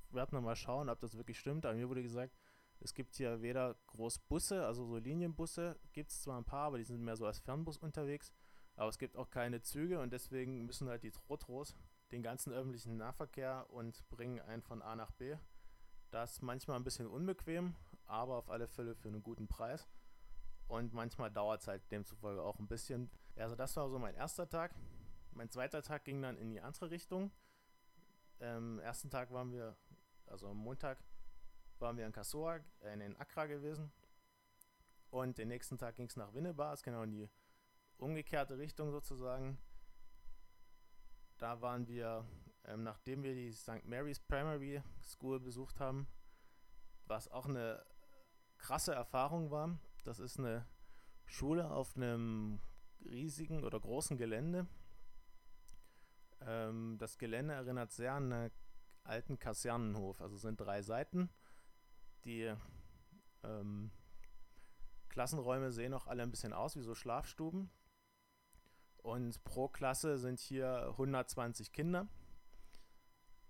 werde 0.09 0.35
nochmal 0.35 0.55
schauen, 0.55 0.89
ob 0.89 0.99
das 0.99 1.15
wirklich 1.15 1.39
stimmt, 1.39 1.65
aber 1.65 1.75
mir 1.75 1.89
wurde 1.89 2.01
gesagt, 2.01 2.35
es 2.79 2.93
gibt 2.93 3.15
hier 3.15 3.41
weder 3.41 3.75
Großbusse, 3.87 4.65
also 4.65 4.85
so 4.85 4.97
Linienbusse, 4.97 5.77
gibt 5.91 6.11
es 6.11 6.21
zwar 6.21 6.37
ein 6.37 6.45
paar, 6.45 6.67
aber 6.67 6.77
die 6.77 6.85
sind 6.85 7.03
mehr 7.03 7.17
so 7.17 7.25
als 7.25 7.39
Fernbus 7.39 7.77
unterwegs, 7.77 8.31
aber 8.75 8.89
es 8.89 8.97
gibt 8.97 9.17
auch 9.17 9.29
keine 9.29 9.61
Züge 9.61 9.99
und 9.99 10.11
deswegen 10.11 10.65
müssen 10.65 10.87
halt 10.87 11.03
die 11.03 11.11
Trotros 11.11 11.75
den 12.11 12.23
ganzen 12.23 12.53
öffentlichen 12.53 12.97
Nahverkehr 12.97 13.65
und 13.69 14.07
bringen 14.09 14.39
einen 14.39 14.63
von 14.63 14.81
A 14.81 14.95
nach 14.95 15.11
B. 15.11 15.35
Das 16.09 16.33
ist 16.33 16.41
manchmal 16.41 16.77
ein 16.77 16.83
bisschen 16.83 17.07
unbequem, 17.07 17.75
aber 18.05 18.37
auf 18.37 18.49
alle 18.49 18.67
Fälle 18.67 18.95
für 18.95 19.09
einen 19.09 19.21
guten 19.21 19.47
Preis. 19.47 19.87
Und 20.67 20.93
manchmal 20.93 21.31
dauert 21.31 21.61
es 21.61 21.67
halt 21.67 21.91
demzufolge 21.91 22.41
auch 22.41 22.57
ein 22.59 22.67
bisschen. 22.67 23.09
Also 23.35 23.55
das 23.55 23.75
war 23.75 23.89
so 23.89 23.99
mein 23.99 24.15
erster 24.15 24.47
Tag. 24.47 24.73
Mein 25.31 25.49
zweiter 25.49 25.81
Tag 25.81 26.05
ging 26.05 26.21
dann 26.21 26.37
in 26.37 26.49
die 26.51 26.61
andere 26.61 26.91
Richtung. 26.91 27.31
Ähm, 28.39 28.79
ersten 28.79 29.09
Tag 29.09 29.31
waren 29.31 29.51
wir, 29.51 29.75
also 30.27 30.47
am 30.47 30.57
Montag, 30.57 30.97
waren 31.79 31.97
wir 31.97 32.05
in 32.05 32.11
Kassoa, 32.11 32.59
äh, 32.81 32.93
in 32.93 33.15
Accra 33.17 33.45
gewesen. 33.45 33.91
Und 35.09 35.37
den 35.37 35.47
nächsten 35.47 35.77
Tag 35.77 35.95
ging 35.95 36.07
es 36.07 36.15
nach 36.15 36.33
Winneba, 36.33 36.73
ist 36.73 36.83
genau 36.83 37.03
in 37.03 37.11
die 37.11 37.29
umgekehrte 37.97 38.57
Richtung 38.57 38.91
sozusagen. 38.91 39.57
Da 41.37 41.61
waren 41.61 41.87
wir, 41.87 42.25
ähm, 42.65 42.83
nachdem 42.83 43.23
wir 43.23 43.33
die 43.33 43.51
St. 43.51 43.85
Mary's 43.85 44.19
Primary 44.19 44.81
School 45.01 45.39
besucht 45.39 45.79
haben, 45.79 46.07
was 47.05 47.27
auch 47.29 47.45
eine 47.45 47.83
krasse 48.57 48.93
Erfahrung 48.93 49.51
war. 49.51 49.79
Das 50.03 50.19
ist 50.19 50.37
eine 50.37 50.67
Schule 51.25 51.69
auf 51.71 51.95
einem 51.95 52.59
riesigen 53.05 53.63
oder 53.63 53.79
großen 53.79 54.17
Gelände. 54.17 54.67
Ähm, 56.41 56.97
das 56.99 57.17
Gelände 57.17 57.53
erinnert 57.53 57.91
sehr 57.91 58.13
an 58.13 58.31
einen 58.31 58.51
alten 59.03 59.39
Kasernenhof. 59.39 60.21
Also 60.21 60.37
sind 60.37 60.59
drei 60.59 60.81
Seiten. 60.81 61.29
Die 62.25 62.53
ähm, 63.43 63.91
Klassenräume 65.09 65.71
sehen 65.71 65.93
auch 65.93 66.07
alle 66.07 66.23
ein 66.23 66.31
bisschen 66.31 66.53
aus 66.53 66.75
wie 66.75 66.81
so 66.81 66.95
Schlafstuben. 66.95 67.69
Und 68.97 69.43
pro 69.43 69.67
Klasse 69.67 70.17
sind 70.17 70.39
hier 70.39 70.89
120 70.91 71.71
Kinder. 71.71 72.07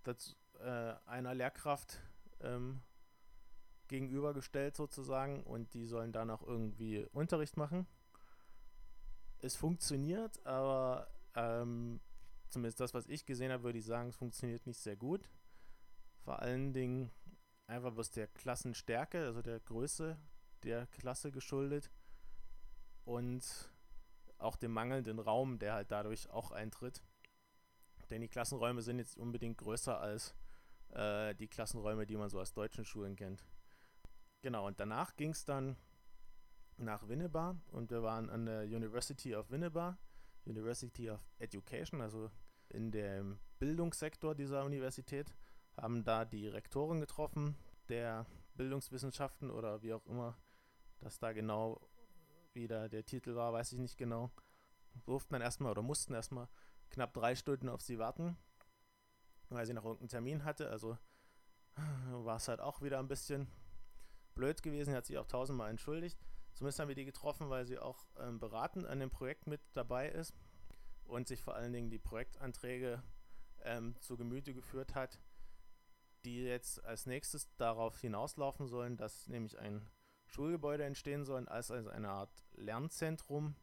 Das, 0.04 0.36
äh, 0.60 0.94
einer 1.06 1.34
Lehrkraft 1.34 2.00
ähm, 2.42 2.82
gegenübergestellt 3.88 4.76
sozusagen 4.76 5.44
und 5.44 5.74
die 5.74 5.86
sollen 5.86 6.12
dann 6.12 6.30
auch 6.30 6.44
irgendwie 6.44 7.06
Unterricht 7.12 7.58
machen. 7.58 7.88
Es 9.40 9.56
funktioniert, 9.56 10.46
aber 10.46 11.08
ähm, 11.36 12.00
zumindest 12.50 12.80
das, 12.80 12.94
was 12.94 13.08
ich 13.08 13.26
gesehen 13.26 13.52
habe, 13.52 13.64
würde 13.64 13.80
ich 13.80 13.86
sagen, 13.86 14.10
es 14.10 14.16
funktioniert 14.16 14.66
nicht 14.66 14.80
sehr 14.80 14.96
gut. 14.96 15.30
Vor 16.24 16.40
allen 16.40 16.74
Dingen 16.74 17.12
einfach 17.68 17.92
bloß 17.92 18.12
der 18.12 18.28
Klassenstärke, 18.28 19.26
also 19.26 19.42
der 19.42 19.60
Größe 19.60 20.18
der 20.64 20.88
Klasse 20.88 21.32
geschuldet 21.32 21.90
und 23.06 23.72
auch 24.38 24.56
dem 24.56 24.72
mangelnden 24.72 25.20
Raum, 25.20 25.60
der 25.60 25.74
halt 25.74 25.92
dadurch 25.92 26.30
auch 26.30 26.52
eintritt. 26.52 27.02
Denn 28.10 28.22
die 28.22 28.28
Klassenräume 28.28 28.82
sind 28.82 29.00
jetzt 29.00 29.18
unbedingt 29.18 29.58
größer 29.58 30.00
als 30.00 30.34
äh, 30.90 31.36
die 31.36 31.48
Klassenräume, 31.48 32.06
die 32.06 32.18
man 32.18 32.30
so 32.30 32.40
aus 32.40 32.54
deutschen 32.54 32.86
Schulen 32.86 33.16
kennt. 33.16 33.46
Genau, 34.42 34.68
und 34.68 34.80
danach 34.80 35.16
ging 35.16 35.32
es 35.32 35.46
dann 35.46 35.76
nach 36.78 37.08
Winneba 37.08 37.58
und 37.72 37.92
wir 37.92 38.04
waren 38.04 38.30
an 38.30 38.46
der 38.46 38.64
University 38.64 39.36
of 39.36 39.52
Winneba, 39.52 39.98
University 40.46 41.10
of 41.10 41.20
Education, 41.40 42.02
also 42.02 42.30
in 42.70 42.92
dem 42.92 43.40
Bildungssektor 43.60 44.36
dieser 44.36 44.64
Universität, 44.64 45.36
haben 45.76 46.04
da 46.04 46.26
die 46.26 46.48
Rektoren 46.48 47.00
getroffen 47.00 47.56
der 47.88 48.26
Bildungswissenschaften 48.56 49.50
oder 49.50 49.82
wie 49.82 49.94
auch 49.94 50.06
immer 50.06 50.38
das 51.00 51.20
da 51.20 51.34
genau 51.34 51.82
wieder 52.54 52.90
der 52.90 53.06
Titel 53.06 53.36
war, 53.36 53.54
weiß 53.54 53.74
ich 53.74 53.80
nicht 53.80 53.98
genau, 53.98 54.32
durften 55.06 55.34
dann 55.34 55.42
erstmal 55.42 55.72
oder 55.72 55.82
mussten 55.82 56.14
erstmal 56.14 56.50
knapp 56.90 57.14
drei 57.14 57.36
Stunden 57.36 57.70
auf 57.70 57.82
sie 57.82 58.00
warten, 58.00 58.38
weil 59.50 59.66
sie 59.66 59.74
noch 59.74 59.86
irgendeinen 59.86 60.10
Termin 60.10 60.44
hatte. 60.44 60.70
Also 60.70 60.98
war 62.12 62.38
es 62.38 62.48
halt 62.48 62.60
auch 62.60 62.82
wieder 62.82 63.00
ein 63.00 63.08
bisschen 63.08 63.48
blöd 64.36 64.62
gewesen, 64.62 64.94
hat 64.94 65.06
sich 65.06 65.18
auch 65.18 65.28
tausendmal 65.28 65.70
entschuldigt. 65.70 66.20
Zumindest 66.60 66.80
haben 66.80 66.90
wir 66.90 66.96
die 66.96 67.06
getroffen, 67.06 67.50
weil 67.50 67.66
sie 67.66 67.80
auch 67.80 68.06
ähm, 68.18 68.38
beratend 68.38 68.86
an 68.86 69.00
dem 69.00 69.10
Projekt 69.10 69.48
mit 69.48 69.62
dabei 69.72 70.10
ist 70.10 70.36
und 71.06 71.26
sich 71.26 71.42
vor 71.42 71.56
allen 71.56 71.72
Dingen 71.72 71.90
die 71.90 72.00
Projektanträge 72.00 73.02
ähm, 73.64 73.96
zu 74.02 74.18
Gemüte 74.18 74.54
geführt 74.54 74.94
hat, 74.94 75.22
die 76.26 76.44
jetzt 76.44 76.84
als 76.84 77.06
nächstes 77.06 77.48
darauf 77.56 77.98
hinauslaufen 78.02 78.68
sollen, 78.68 78.98
dass 78.98 79.30
nämlich 79.30 79.58
ein 79.58 79.90
Schulgebäude 80.26 80.84
entstehen 80.84 81.24
sollen 81.24 81.48
als 81.48 81.72
also 81.72 81.92
eine 81.92 82.10
Art 82.10 82.44
Lernzentrum 82.56 83.56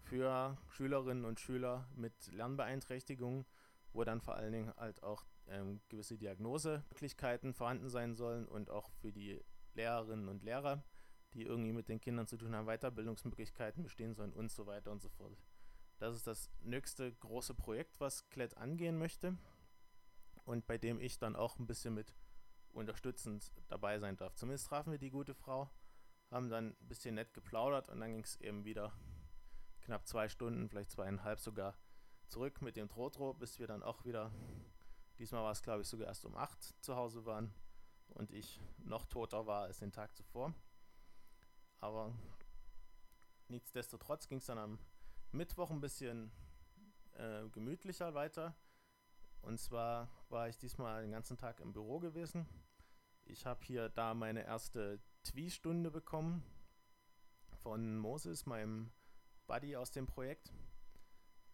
für 0.00 0.58
Schülerinnen 0.66 1.24
und 1.24 1.38
Schüler 1.38 1.88
mit 1.94 2.32
Lernbeeinträchtigungen, 2.32 3.46
wo 3.92 4.02
dann 4.02 4.20
vor 4.20 4.34
allen 4.34 4.50
Dingen 4.50 4.74
halt 4.76 5.04
auch 5.04 5.24
ähm, 5.46 5.80
gewisse 5.88 6.18
Diagnosemöglichkeiten 6.18 7.54
vorhanden 7.54 7.90
sein 7.90 8.16
sollen 8.16 8.48
und 8.48 8.70
auch 8.70 8.90
für 8.90 9.12
die 9.12 9.40
Lehrerinnen 9.74 10.28
und 10.28 10.42
Lehrer, 10.42 10.82
die 11.34 11.42
irgendwie 11.42 11.72
mit 11.72 11.88
den 11.88 12.00
Kindern 12.00 12.26
zu 12.26 12.36
tun 12.36 12.54
haben, 12.54 12.66
Weiterbildungsmöglichkeiten 12.66 13.82
bestehen 13.82 14.14
sollen 14.14 14.32
und 14.32 14.50
so 14.50 14.66
weiter 14.66 14.90
und 14.90 15.02
so 15.02 15.08
fort. 15.08 15.36
Das 15.98 16.16
ist 16.16 16.26
das 16.26 16.50
nächste 16.60 17.12
große 17.12 17.54
Projekt, 17.54 18.00
was 18.00 18.28
Klett 18.28 18.56
angehen 18.56 18.98
möchte 18.98 19.36
und 20.44 20.66
bei 20.66 20.78
dem 20.78 21.00
ich 21.00 21.18
dann 21.18 21.36
auch 21.36 21.58
ein 21.58 21.66
bisschen 21.66 21.94
mit 21.94 22.14
unterstützend 22.72 23.52
dabei 23.68 23.98
sein 23.98 24.16
darf. 24.16 24.34
Zumindest 24.34 24.66
trafen 24.66 24.90
wir 24.90 24.98
die 24.98 25.10
gute 25.10 25.34
Frau 25.34 25.70
haben 26.34 26.50
dann 26.50 26.70
ein 26.70 26.88
bisschen 26.88 27.14
nett 27.14 27.32
geplaudert 27.32 27.88
und 27.88 28.00
dann 28.00 28.10
ging 28.10 28.24
es 28.24 28.36
eben 28.40 28.64
wieder 28.64 28.92
knapp 29.82 30.06
zwei 30.06 30.28
Stunden, 30.28 30.68
vielleicht 30.68 30.90
zweieinhalb 30.90 31.38
sogar, 31.38 31.76
zurück 32.26 32.60
mit 32.60 32.76
dem 32.76 32.88
Trotro, 32.88 33.34
bis 33.34 33.58
wir 33.58 33.66
dann 33.66 33.82
auch 33.82 34.04
wieder, 34.04 34.32
diesmal 35.18 35.44
war 35.44 35.52
es 35.52 35.62
glaube 35.62 35.82
ich 35.82 35.88
sogar 35.88 36.08
erst 36.08 36.24
um 36.24 36.34
acht 36.34 36.74
zu 36.82 36.96
Hause 36.96 37.24
waren 37.24 37.54
und 38.08 38.32
ich 38.32 38.60
noch 38.78 39.04
toter 39.06 39.46
war 39.46 39.62
als 39.62 39.78
den 39.78 39.92
Tag 39.92 40.16
zuvor. 40.16 40.52
Aber 41.80 42.14
nichtsdestotrotz 43.48 44.28
ging 44.28 44.38
es 44.38 44.46
dann 44.46 44.58
am 44.58 44.78
Mittwoch 45.32 45.70
ein 45.70 45.80
bisschen 45.80 46.30
äh, 47.14 47.48
gemütlicher 47.50 48.14
weiter. 48.14 48.54
Und 49.42 49.58
zwar 49.58 50.08
war 50.28 50.48
ich 50.48 50.56
diesmal 50.56 51.02
den 51.02 51.12
ganzen 51.12 51.36
Tag 51.36 51.60
im 51.60 51.72
Büro 51.72 51.98
gewesen. 51.98 52.46
Ich 53.26 53.46
habe 53.46 53.64
hier 53.64 53.88
da 53.88 54.14
meine 54.14 54.44
erste 54.44 55.00
Twi-Stunde 55.22 55.90
bekommen 55.90 56.42
von 57.62 57.98
Moses, 57.98 58.46
meinem 58.46 58.90
Buddy 59.46 59.76
aus 59.76 59.90
dem 59.90 60.06
Projekt 60.06 60.52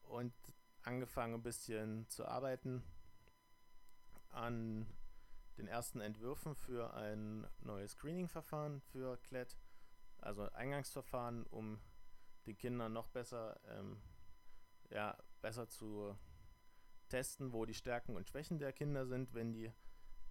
und 0.03 0.33
angefangen 0.83 1.35
ein 1.35 1.43
bisschen 1.43 2.09
zu 2.09 2.27
arbeiten 2.27 2.83
an 4.31 4.87
den 5.59 5.69
ersten 5.69 6.01
Entwürfen 6.01 6.55
für 6.55 6.95
ein 6.95 7.47
neues 7.61 7.93
Screening-Verfahren 7.93 8.81
für 8.81 9.17
CLED, 9.19 9.57
also 10.23 10.51
Eingangsverfahren, 10.53 11.45
um 11.47 11.81
den 12.47 12.57
Kindern 12.57 12.93
noch 12.93 13.09
besser, 13.09 13.61
ähm, 13.69 14.01
ja, 14.91 15.17
besser 15.41 15.69
zu 15.69 16.17
testen, 17.09 17.53
wo 17.53 17.65
die 17.65 17.75
Stärken 17.75 18.17
und 18.17 18.29
Schwächen 18.29 18.59
der 18.59 18.73
Kinder 18.73 19.07
sind, 19.07 19.35
wenn 19.35 19.53
die 19.53 19.73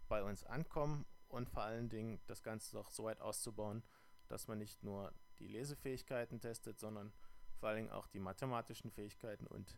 bei 0.08 0.24
uns 0.24 0.44
ankommen 0.44 1.06
und 1.28 1.50
vor 1.50 1.64
allen 1.64 1.90
Dingen 1.90 2.20
das 2.26 2.42
Ganze 2.42 2.80
auch 2.80 2.92
so 2.92 3.04
weit 3.04 3.22
auszubauen, 3.22 3.84
dass 4.28 4.48
man 4.48 4.58
nicht 4.58 4.84
nur 4.84 5.14
die 5.40 5.48
Lesefähigkeiten 5.48 6.40
testet, 6.40 6.80
sondern 6.80 7.14
vor 7.58 7.70
allen 7.70 7.78
Dingen 7.78 7.92
auch 7.92 8.08
die 8.08 8.20
mathematischen 8.20 8.92
Fähigkeiten 8.92 9.46
und 9.48 9.78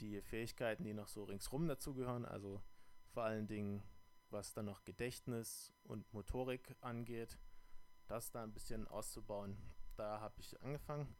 die 0.00 0.22
Fähigkeiten, 0.22 0.84
die 0.84 0.94
noch 0.94 1.08
so 1.08 1.24
ringsrum 1.24 1.66
dazugehören, 1.66 2.24
also 2.24 2.62
vor 3.12 3.24
allen 3.24 3.46
Dingen 3.46 3.82
was 4.30 4.52
dann 4.52 4.66
noch 4.66 4.84
Gedächtnis 4.84 5.72
und 5.84 6.12
Motorik 6.12 6.76
angeht, 6.80 7.38
das 8.08 8.30
da 8.30 8.42
ein 8.42 8.52
bisschen 8.52 8.86
auszubauen. 8.88 9.56
Da 9.96 10.20
habe 10.20 10.34
ich 10.40 10.60
angefangen. 10.62 11.14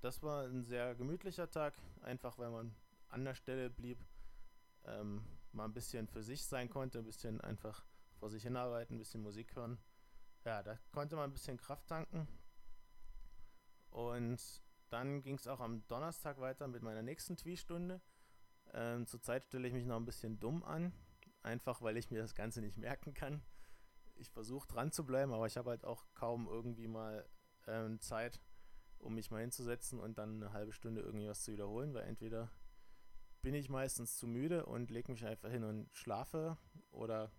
Das 0.00 0.22
war 0.22 0.44
ein 0.44 0.64
sehr 0.64 0.94
gemütlicher 0.94 1.50
Tag, 1.50 1.74
einfach 2.02 2.38
weil 2.38 2.50
man 2.50 2.74
an 3.08 3.24
der 3.24 3.34
Stelle 3.34 3.70
blieb, 3.70 3.98
ähm, 4.84 5.24
mal 5.52 5.64
ein 5.64 5.72
bisschen 5.72 6.06
für 6.06 6.22
sich 6.22 6.44
sein 6.44 6.68
konnte, 6.68 6.98
ein 6.98 7.04
bisschen 7.04 7.40
einfach 7.40 7.84
vor 8.18 8.30
sich 8.30 8.42
hinarbeiten, 8.42 8.96
ein 8.96 8.98
bisschen 8.98 9.22
Musik 9.22 9.54
hören. 9.56 9.78
Ja, 10.44 10.62
da 10.62 10.78
konnte 10.92 11.16
man 11.16 11.30
ein 11.30 11.32
bisschen 11.32 11.56
Kraft 11.56 11.88
tanken. 11.88 12.28
Und 13.90 14.40
dann 14.90 15.22
ging 15.22 15.36
es 15.36 15.46
auch 15.46 15.60
am 15.60 15.86
Donnerstag 15.88 16.38
weiter 16.40 16.68
mit 16.68 16.82
meiner 16.82 17.02
nächsten 17.02 17.36
Twi-Stunde. 17.36 18.00
Ähm, 18.72 19.06
zurzeit 19.06 19.44
stelle 19.44 19.66
ich 19.66 19.74
mich 19.74 19.86
noch 19.86 19.96
ein 19.96 20.04
bisschen 20.04 20.38
dumm 20.38 20.62
an, 20.62 20.92
einfach 21.42 21.82
weil 21.82 21.96
ich 21.96 22.10
mir 22.10 22.20
das 22.20 22.34
Ganze 22.34 22.60
nicht 22.60 22.76
merken 22.76 23.14
kann. 23.14 23.42
Ich 24.18 24.30
versuche 24.30 24.68
dran 24.68 24.92
zu 24.92 25.04
bleiben, 25.04 25.32
aber 25.32 25.46
ich 25.46 25.56
habe 25.56 25.70
halt 25.70 25.84
auch 25.84 26.04
kaum 26.14 26.48
irgendwie 26.48 26.88
mal 26.88 27.28
ähm, 27.66 28.00
Zeit, 28.00 28.40
um 28.98 29.14
mich 29.14 29.30
mal 29.30 29.40
hinzusetzen 29.40 30.00
und 30.00 30.18
dann 30.18 30.42
eine 30.42 30.52
halbe 30.52 30.72
Stunde 30.72 31.02
irgendwie 31.02 31.28
was 31.28 31.44
zu 31.44 31.52
wiederholen, 31.52 31.94
weil 31.94 32.04
entweder 32.04 32.50
bin 33.42 33.54
ich 33.54 33.68
meistens 33.68 34.16
zu 34.16 34.26
müde 34.26 34.66
und 34.66 34.90
lege 34.90 35.12
mich 35.12 35.24
einfach 35.24 35.50
hin 35.50 35.64
und 35.64 35.88
schlafe 35.94 36.58
oder 36.90 37.30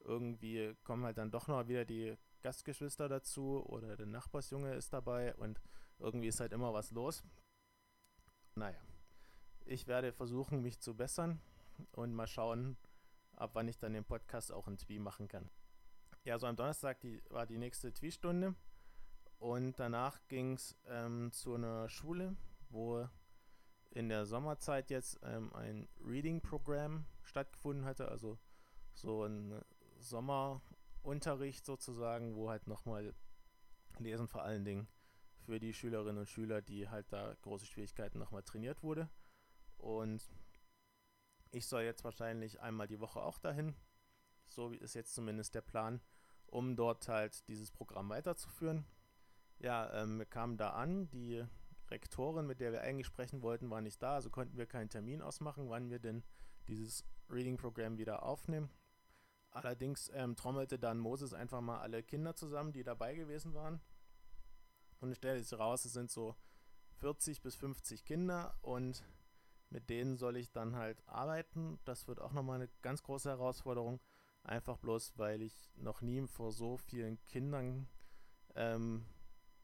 irgendwie 0.00 0.74
kommen 0.84 1.04
halt 1.04 1.18
dann 1.18 1.30
doch 1.30 1.48
noch 1.48 1.66
wieder 1.66 1.84
die 1.84 2.16
Gastgeschwister 2.42 3.08
dazu 3.08 3.64
oder 3.66 3.96
der 3.96 4.06
Nachbarsjunge 4.06 4.74
ist 4.74 4.92
dabei 4.92 5.34
und 5.36 5.60
irgendwie 5.98 6.28
ist 6.28 6.40
halt 6.40 6.52
immer 6.52 6.72
was 6.72 6.90
los. 6.90 7.24
Naja, 8.54 8.80
ich 9.64 9.86
werde 9.86 10.12
versuchen, 10.12 10.62
mich 10.62 10.78
zu 10.78 10.94
bessern 10.94 11.40
und 11.92 12.14
mal 12.14 12.26
schauen, 12.26 12.76
ab 13.32 13.50
wann 13.54 13.68
ich 13.68 13.78
dann 13.78 13.94
den 13.94 14.04
Podcast 14.04 14.52
auch 14.52 14.68
in 14.68 14.76
Twi 14.76 14.98
machen 14.98 15.26
kann. 15.26 15.50
Ja, 16.26 16.38
so 16.38 16.46
am 16.46 16.56
Donnerstag 16.56 17.00
die, 17.00 17.22
war 17.28 17.44
die 17.44 17.58
nächste 17.58 17.92
Twi-Stunde 17.92 18.54
und 19.38 19.78
danach 19.78 20.26
ging 20.28 20.54
es 20.54 20.74
ähm, 20.86 21.30
zu 21.32 21.54
einer 21.54 21.90
Schule, 21.90 22.34
wo 22.70 23.06
in 23.90 24.08
der 24.08 24.24
Sommerzeit 24.24 24.88
jetzt 24.88 25.20
ähm, 25.22 25.52
ein 25.52 25.86
Reading-Programm 26.02 27.04
stattgefunden 27.24 27.84
hatte, 27.84 28.08
also 28.08 28.38
so 28.94 29.24
ein 29.24 29.62
Sommerunterricht 29.98 31.66
sozusagen, 31.66 32.34
wo 32.36 32.48
halt 32.48 32.68
nochmal 32.68 33.14
Lesen 33.98 34.26
vor 34.26 34.44
allen 34.44 34.64
Dingen 34.64 34.88
für 35.44 35.60
die 35.60 35.74
Schülerinnen 35.74 36.20
und 36.20 36.30
Schüler, 36.30 36.62
die 36.62 36.88
halt 36.88 37.12
da 37.12 37.34
große 37.42 37.66
Schwierigkeiten 37.66 38.18
nochmal 38.18 38.42
trainiert 38.42 38.82
wurde. 38.82 39.10
Und 39.76 40.26
ich 41.50 41.66
soll 41.66 41.82
jetzt 41.82 42.02
wahrscheinlich 42.02 42.62
einmal 42.62 42.88
die 42.88 43.00
Woche 43.00 43.20
auch 43.20 43.38
dahin. 43.38 43.76
So 44.46 44.70
ist 44.70 44.94
jetzt 44.94 45.14
zumindest 45.14 45.54
der 45.54 45.60
Plan, 45.60 46.00
um 46.54 46.76
dort 46.76 47.08
halt 47.08 47.46
dieses 47.48 47.72
Programm 47.72 48.08
weiterzuführen. 48.08 48.86
Ja, 49.58 49.92
ähm, 50.02 50.18
wir 50.18 50.26
kamen 50.26 50.56
da 50.56 50.70
an. 50.70 51.10
Die 51.10 51.44
Rektorin, 51.90 52.46
mit 52.46 52.60
der 52.60 52.72
wir 52.72 52.82
eigentlich 52.82 53.08
sprechen 53.08 53.42
wollten, 53.42 53.70
war 53.70 53.80
nicht 53.80 54.00
da, 54.00 54.14
also 54.14 54.30
konnten 54.30 54.56
wir 54.56 54.66
keinen 54.66 54.88
Termin 54.88 55.20
ausmachen, 55.20 55.68
wann 55.68 55.90
wir 55.90 55.98
denn 55.98 56.22
dieses 56.68 57.04
Reading-Programm 57.28 57.98
wieder 57.98 58.22
aufnehmen. 58.22 58.70
Allerdings 59.50 60.10
ähm, 60.14 60.36
trommelte 60.36 60.78
dann 60.78 60.98
Moses 60.98 61.34
einfach 61.34 61.60
mal 61.60 61.80
alle 61.80 62.04
Kinder 62.04 62.36
zusammen, 62.36 62.72
die 62.72 62.84
dabei 62.84 63.16
gewesen 63.16 63.52
waren. 63.54 63.80
Und 65.00 65.10
es 65.10 65.16
stellte 65.16 65.42
sich 65.42 65.58
raus, 65.58 65.84
es 65.84 65.92
sind 65.92 66.10
so 66.10 66.36
40 67.00 67.42
bis 67.42 67.56
50 67.56 68.04
Kinder 68.04 68.56
und 68.62 69.04
mit 69.70 69.90
denen 69.90 70.16
soll 70.16 70.36
ich 70.36 70.52
dann 70.52 70.76
halt 70.76 71.02
arbeiten. 71.08 71.80
Das 71.84 72.06
wird 72.06 72.20
auch 72.20 72.32
nochmal 72.32 72.60
eine 72.60 72.70
ganz 72.82 73.02
große 73.02 73.28
Herausforderung. 73.28 74.00
Einfach 74.44 74.76
bloß, 74.76 75.16
weil 75.16 75.40
ich 75.40 75.72
noch 75.76 76.02
nie 76.02 76.26
vor 76.26 76.52
so 76.52 76.76
vielen 76.76 77.18
Kindern 77.24 77.88
ähm, 78.54 79.06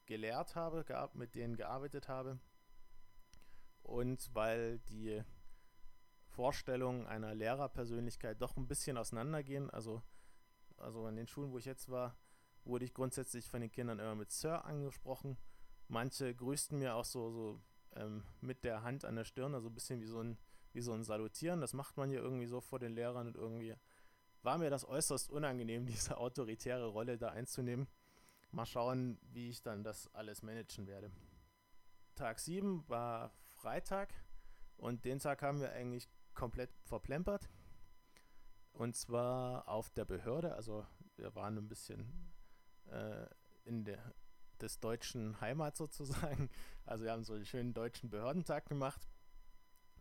gelehrt 0.07 0.57
habe, 0.57 0.85
mit 1.15 1.35
denen 1.35 1.57
gearbeitet 1.57 2.09
habe. 2.09 2.41
Und 3.83 4.35
weil 4.35 4.79
die 4.81 5.23
Vorstellungen 6.29 7.07
einer 7.07 7.35
Lehrerpersönlichkeit 7.35 8.41
doch 8.41 8.57
ein 8.57 8.67
bisschen 8.67 8.97
auseinandergehen. 8.97 9.69
Also, 9.71 10.03
also 10.79 11.05
an 11.05 11.17
den 11.17 11.27
Schulen, 11.27 11.53
wo 11.53 11.59
ich 11.59 11.67
jetzt 11.67 11.91
war, 11.91 12.17
wurde 12.65 12.87
ich 12.87 12.95
grundsätzlich 12.95 13.49
von 13.49 13.61
den 13.61 13.71
Kindern 13.71 13.99
immer 13.99 14.15
mit 14.15 14.31
Sir 14.31 14.65
angesprochen. 14.65 15.37
Manche 15.89 16.35
grüßten 16.35 16.79
mir 16.79 16.95
auch 16.95 17.05
so, 17.05 17.31
so 17.31 17.61
ähm, 17.97 18.25
mit 18.41 18.65
der 18.65 18.83
Hand 18.83 19.05
an 19.05 19.17
der 19.17 19.25
Stirn, 19.25 19.55
also 19.55 19.69
ein 19.69 19.75
bisschen 19.75 20.01
wie 20.01 20.07
so 20.07 20.21
ein, 20.21 20.39
wie 20.73 20.81
so 20.81 20.95
ein 20.95 21.05
Salutieren. 21.05 21.61
Das 21.61 21.75
macht 21.75 21.99
man 21.99 22.11
ja 22.11 22.21
irgendwie 22.21 22.47
so 22.47 22.63
vor 22.63 22.79
den 22.79 22.95
Lehrern 22.95 23.27
und 23.27 23.37
irgendwie 23.37 23.77
war 24.43 24.59
mir 24.59 24.71
das 24.71 24.85
äußerst 24.85 25.31
unangenehm, 25.31 25.87
diese 25.87 26.17
autoritäre 26.19 26.87
Rolle 26.87 27.19
da 27.19 27.29
einzunehmen. 27.29 27.89
Mal 28.53 28.67
schauen, 28.67 29.19
wie 29.23 29.49
ich 29.51 29.63
dann 29.63 29.85
das 29.85 30.13
alles 30.15 30.43
managen 30.43 30.87
werde. 30.87 31.11
Tag 32.17 32.41
7 32.41 32.89
war 32.89 33.33
Freitag 33.49 34.13
und 34.77 35.05
den 35.05 35.21
Tag 35.21 35.43
haben 35.43 35.61
wir 35.61 35.73
eigentlich 35.73 36.09
komplett 36.35 36.71
verplempert. 36.85 37.49
Und 38.73 38.97
zwar 38.97 39.69
auf 39.69 39.91
der 39.91 40.05
Behörde, 40.05 40.55
also 40.55 40.87
wir 41.17 41.35
waren 41.35 41.59
ein 41.59 41.69
bisschen 41.69 42.33
äh, 42.87 43.27
in 43.65 43.85
der 43.85 44.15
des 44.61 44.79
deutschen 44.81 45.41
Heimat 45.41 45.77
sozusagen. 45.77 46.51
Also 46.87 47.05
wir 47.05 47.13
haben 47.13 47.23
so 47.23 47.35
einen 47.35 47.45
schönen 47.45 47.73
deutschen 47.73 48.11
Behördentag 48.11 48.67
gemacht, 48.67 49.07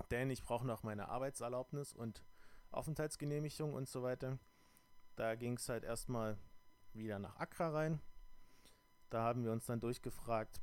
denn 0.10 0.32
ich 0.32 0.42
brauche 0.42 0.66
noch 0.66 0.82
meine 0.82 1.10
Arbeitserlaubnis 1.10 1.94
und 1.94 2.24
Aufenthaltsgenehmigung 2.72 3.74
und 3.74 3.88
so 3.88 4.04
weiter. 4.04 4.40
Da 5.16 5.36
ging 5.36 5.58
es 5.58 5.68
halt 5.70 5.84
erstmal 5.84 6.38
wieder 6.94 7.20
nach 7.20 7.36
Accra 7.38 7.70
rein. 7.70 8.02
Da 9.10 9.24
haben 9.24 9.44
wir 9.44 9.52
uns 9.52 9.66
dann 9.66 9.80
durchgefragt, 9.80 10.62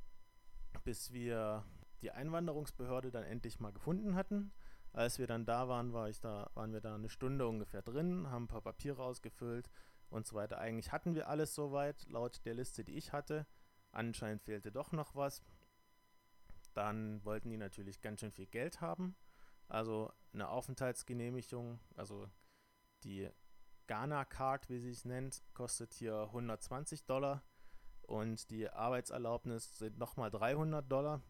bis 0.84 1.12
wir 1.12 1.64
die 2.00 2.10
Einwanderungsbehörde 2.10 3.10
dann 3.10 3.24
endlich 3.24 3.60
mal 3.60 3.72
gefunden 3.72 4.14
hatten. 4.14 4.52
Als 4.92 5.18
wir 5.18 5.26
dann 5.26 5.44
da 5.44 5.68
waren, 5.68 5.92
war 5.92 6.08
ich 6.08 6.20
da, 6.20 6.50
waren 6.54 6.72
wir 6.72 6.80
da 6.80 6.94
eine 6.94 7.08
Stunde 7.08 7.46
ungefähr 7.46 7.82
drin, 7.82 8.30
haben 8.30 8.44
ein 8.44 8.48
paar 8.48 8.62
Papiere 8.62 9.02
ausgefüllt 9.02 9.68
und 10.08 10.26
so 10.26 10.36
weiter. 10.36 10.58
Eigentlich 10.58 10.92
hatten 10.92 11.14
wir 11.14 11.28
alles 11.28 11.54
soweit, 11.54 12.06
laut 12.08 12.44
der 12.44 12.54
Liste, 12.54 12.84
die 12.84 12.96
ich 12.96 13.12
hatte. 13.12 13.46
Anscheinend 13.92 14.42
fehlte 14.42 14.72
doch 14.72 14.92
noch 14.92 15.14
was. 15.14 15.42
Dann 16.72 17.24
wollten 17.24 17.50
die 17.50 17.56
natürlich 17.56 18.00
ganz 18.00 18.20
schön 18.20 18.32
viel 18.32 18.46
Geld 18.46 18.80
haben. 18.80 19.16
Also 19.68 20.12
eine 20.32 20.48
Aufenthaltsgenehmigung, 20.48 21.80
also 21.94 22.28
die 23.04 23.30
Ghana 23.86 24.24
Card, 24.24 24.68
wie 24.68 24.78
sie 24.78 24.90
es 24.90 25.04
nennt, 25.04 25.42
kostet 25.54 25.94
hier 25.94 26.22
120 26.22 27.04
Dollar 27.06 27.42
und 28.02 28.50
die 28.50 28.68
Arbeitserlaubnis 28.68 29.78
sind 29.78 29.98
nochmal 29.98 30.30
300 30.30 30.90
Dollar. 30.90 31.22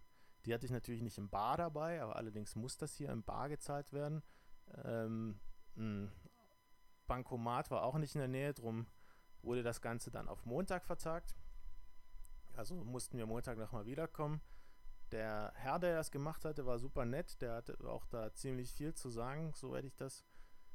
Die 0.44 0.55
hatte 0.55 0.66
ich 0.66 0.72
natürlich 0.72 1.03
nicht 1.03 1.18
im 1.18 1.29
Bar 1.29 1.57
dabei, 1.57 2.03
aber 2.03 2.16
allerdings 2.16 2.55
muss 2.55 2.77
das 2.77 2.94
hier 2.94 3.11
im 3.11 3.25
Bar 3.25 3.49
gezahlt 3.49 3.92
werden. 3.92 4.22
Ähm, 4.85 5.40
ein 5.77 6.12
Bankomat 7.07 7.70
war 7.70 7.83
auch 7.83 7.99
nicht 7.99 8.14
in 8.14 8.20
der 8.20 8.29
Nähe, 8.29 8.55
drum 8.55 8.87
wurde 9.42 9.62
das 9.62 9.81
Ganze 9.81 10.11
dann 10.11 10.29
auf 10.29 10.44
Montag 10.44 10.85
vertagt. 10.85 11.35
Also 12.55 12.75
mussten 12.75 13.18
wir 13.18 13.27
Montag 13.27 13.59
nochmal 13.59 13.87
wiederkommen. 13.87 14.40
Der 15.12 15.53
Herr, 15.55 15.79
der 15.79 15.97
das 15.97 16.11
gemacht 16.11 16.45
hatte, 16.45 16.66
war 16.66 16.79
super 16.79 17.05
nett. 17.05 17.40
Der 17.40 17.55
hatte 17.55 17.77
auch 17.88 18.07
da 18.07 18.33
ziemlich 18.35 18.73
viel 18.73 18.95
zu 18.95 19.11
sagen, 19.11 19.53
soweit 19.55 19.85
ich 19.85 19.97
das. 19.97 20.25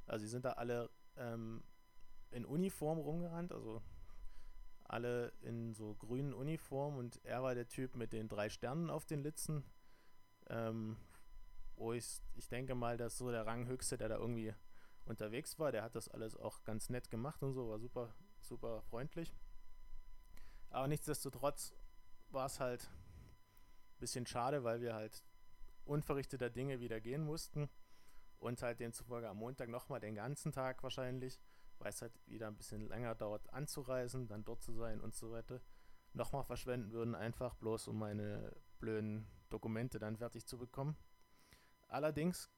Also, 0.05 0.23
sie 0.23 0.29
sind 0.29 0.45
da 0.45 0.53
alle 0.53 0.89
ähm, 1.17 1.63
in 2.31 2.45
Uniform 2.45 2.99
rumgerannt, 2.99 3.51
also 3.51 3.81
alle 4.83 5.31
in 5.41 5.73
so 5.73 5.95
grünen 5.95 6.33
Uniformen 6.33 6.97
und 6.97 7.23
er 7.23 7.43
war 7.43 7.55
der 7.55 7.67
Typ 7.67 7.95
mit 7.95 8.11
den 8.11 8.27
drei 8.27 8.49
Sternen 8.49 8.89
auf 8.89 9.05
den 9.05 9.23
Litzen. 9.23 9.63
Ähm, 10.49 10.97
wo 11.75 11.93
ich, 11.93 12.21
ich 12.35 12.47
denke 12.47 12.75
mal, 12.75 12.97
dass 12.97 13.17
so 13.17 13.31
der 13.31 13.45
Ranghöchste, 13.45 13.97
der 13.97 14.09
da 14.09 14.17
irgendwie 14.17 14.53
unterwegs 15.05 15.57
war, 15.59 15.71
der 15.71 15.83
hat 15.83 15.95
das 15.95 16.09
alles 16.09 16.35
auch 16.35 16.63
ganz 16.63 16.89
nett 16.89 17.09
gemacht 17.09 17.41
und 17.41 17.53
so, 17.53 17.69
war 17.69 17.79
super, 17.79 18.13
super 18.39 18.81
freundlich. 18.83 19.33
Aber 20.69 20.87
nichtsdestotrotz 20.87 21.73
war 22.29 22.45
es 22.45 22.59
halt 22.59 22.89
Bisschen 24.01 24.25
schade, 24.25 24.63
weil 24.63 24.81
wir 24.81 24.95
halt 24.95 25.23
unverrichteter 25.85 26.49
Dinge 26.49 26.79
wieder 26.79 26.99
gehen 26.99 27.23
mussten 27.23 27.69
und 28.39 28.63
halt 28.63 28.79
demzufolge 28.79 29.29
am 29.29 29.37
Montag 29.37 29.69
nochmal 29.69 29.99
den 29.99 30.15
ganzen 30.15 30.51
Tag 30.51 30.81
wahrscheinlich, 30.81 31.39
weil 31.77 31.89
es 31.89 32.01
halt 32.01 32.19
wieder 32.25 32.47
ein 32.47 32.57
bisschen 32.57 32.87
länger 32.87 33.13
dauert 33.13 33.53
anzureisen, 33.53 34.27
dann 34.27 34.43
dort 34.43 34.63
zu 34.63 34.73
sein 34.73 34.99
und 34.99 35.13
so 35.13 35.31
weiter, 35.31 35.61
nochmal 36.13 36.43
verschwenden 36.43 36.91
würden, 36.91 37.13
einfach 37.13 37.53
bloß 37.53 37.89
um 37.89 37.99
meine 37.99 38.55
blöden 38.79 39.27
Dokumente 39.51 39.99
dann 39.99 40.17
fertig 40.17 40.47
zu 40.47 40.57
bekommen. 40.57 40.97
Allerdings 41.87 42.49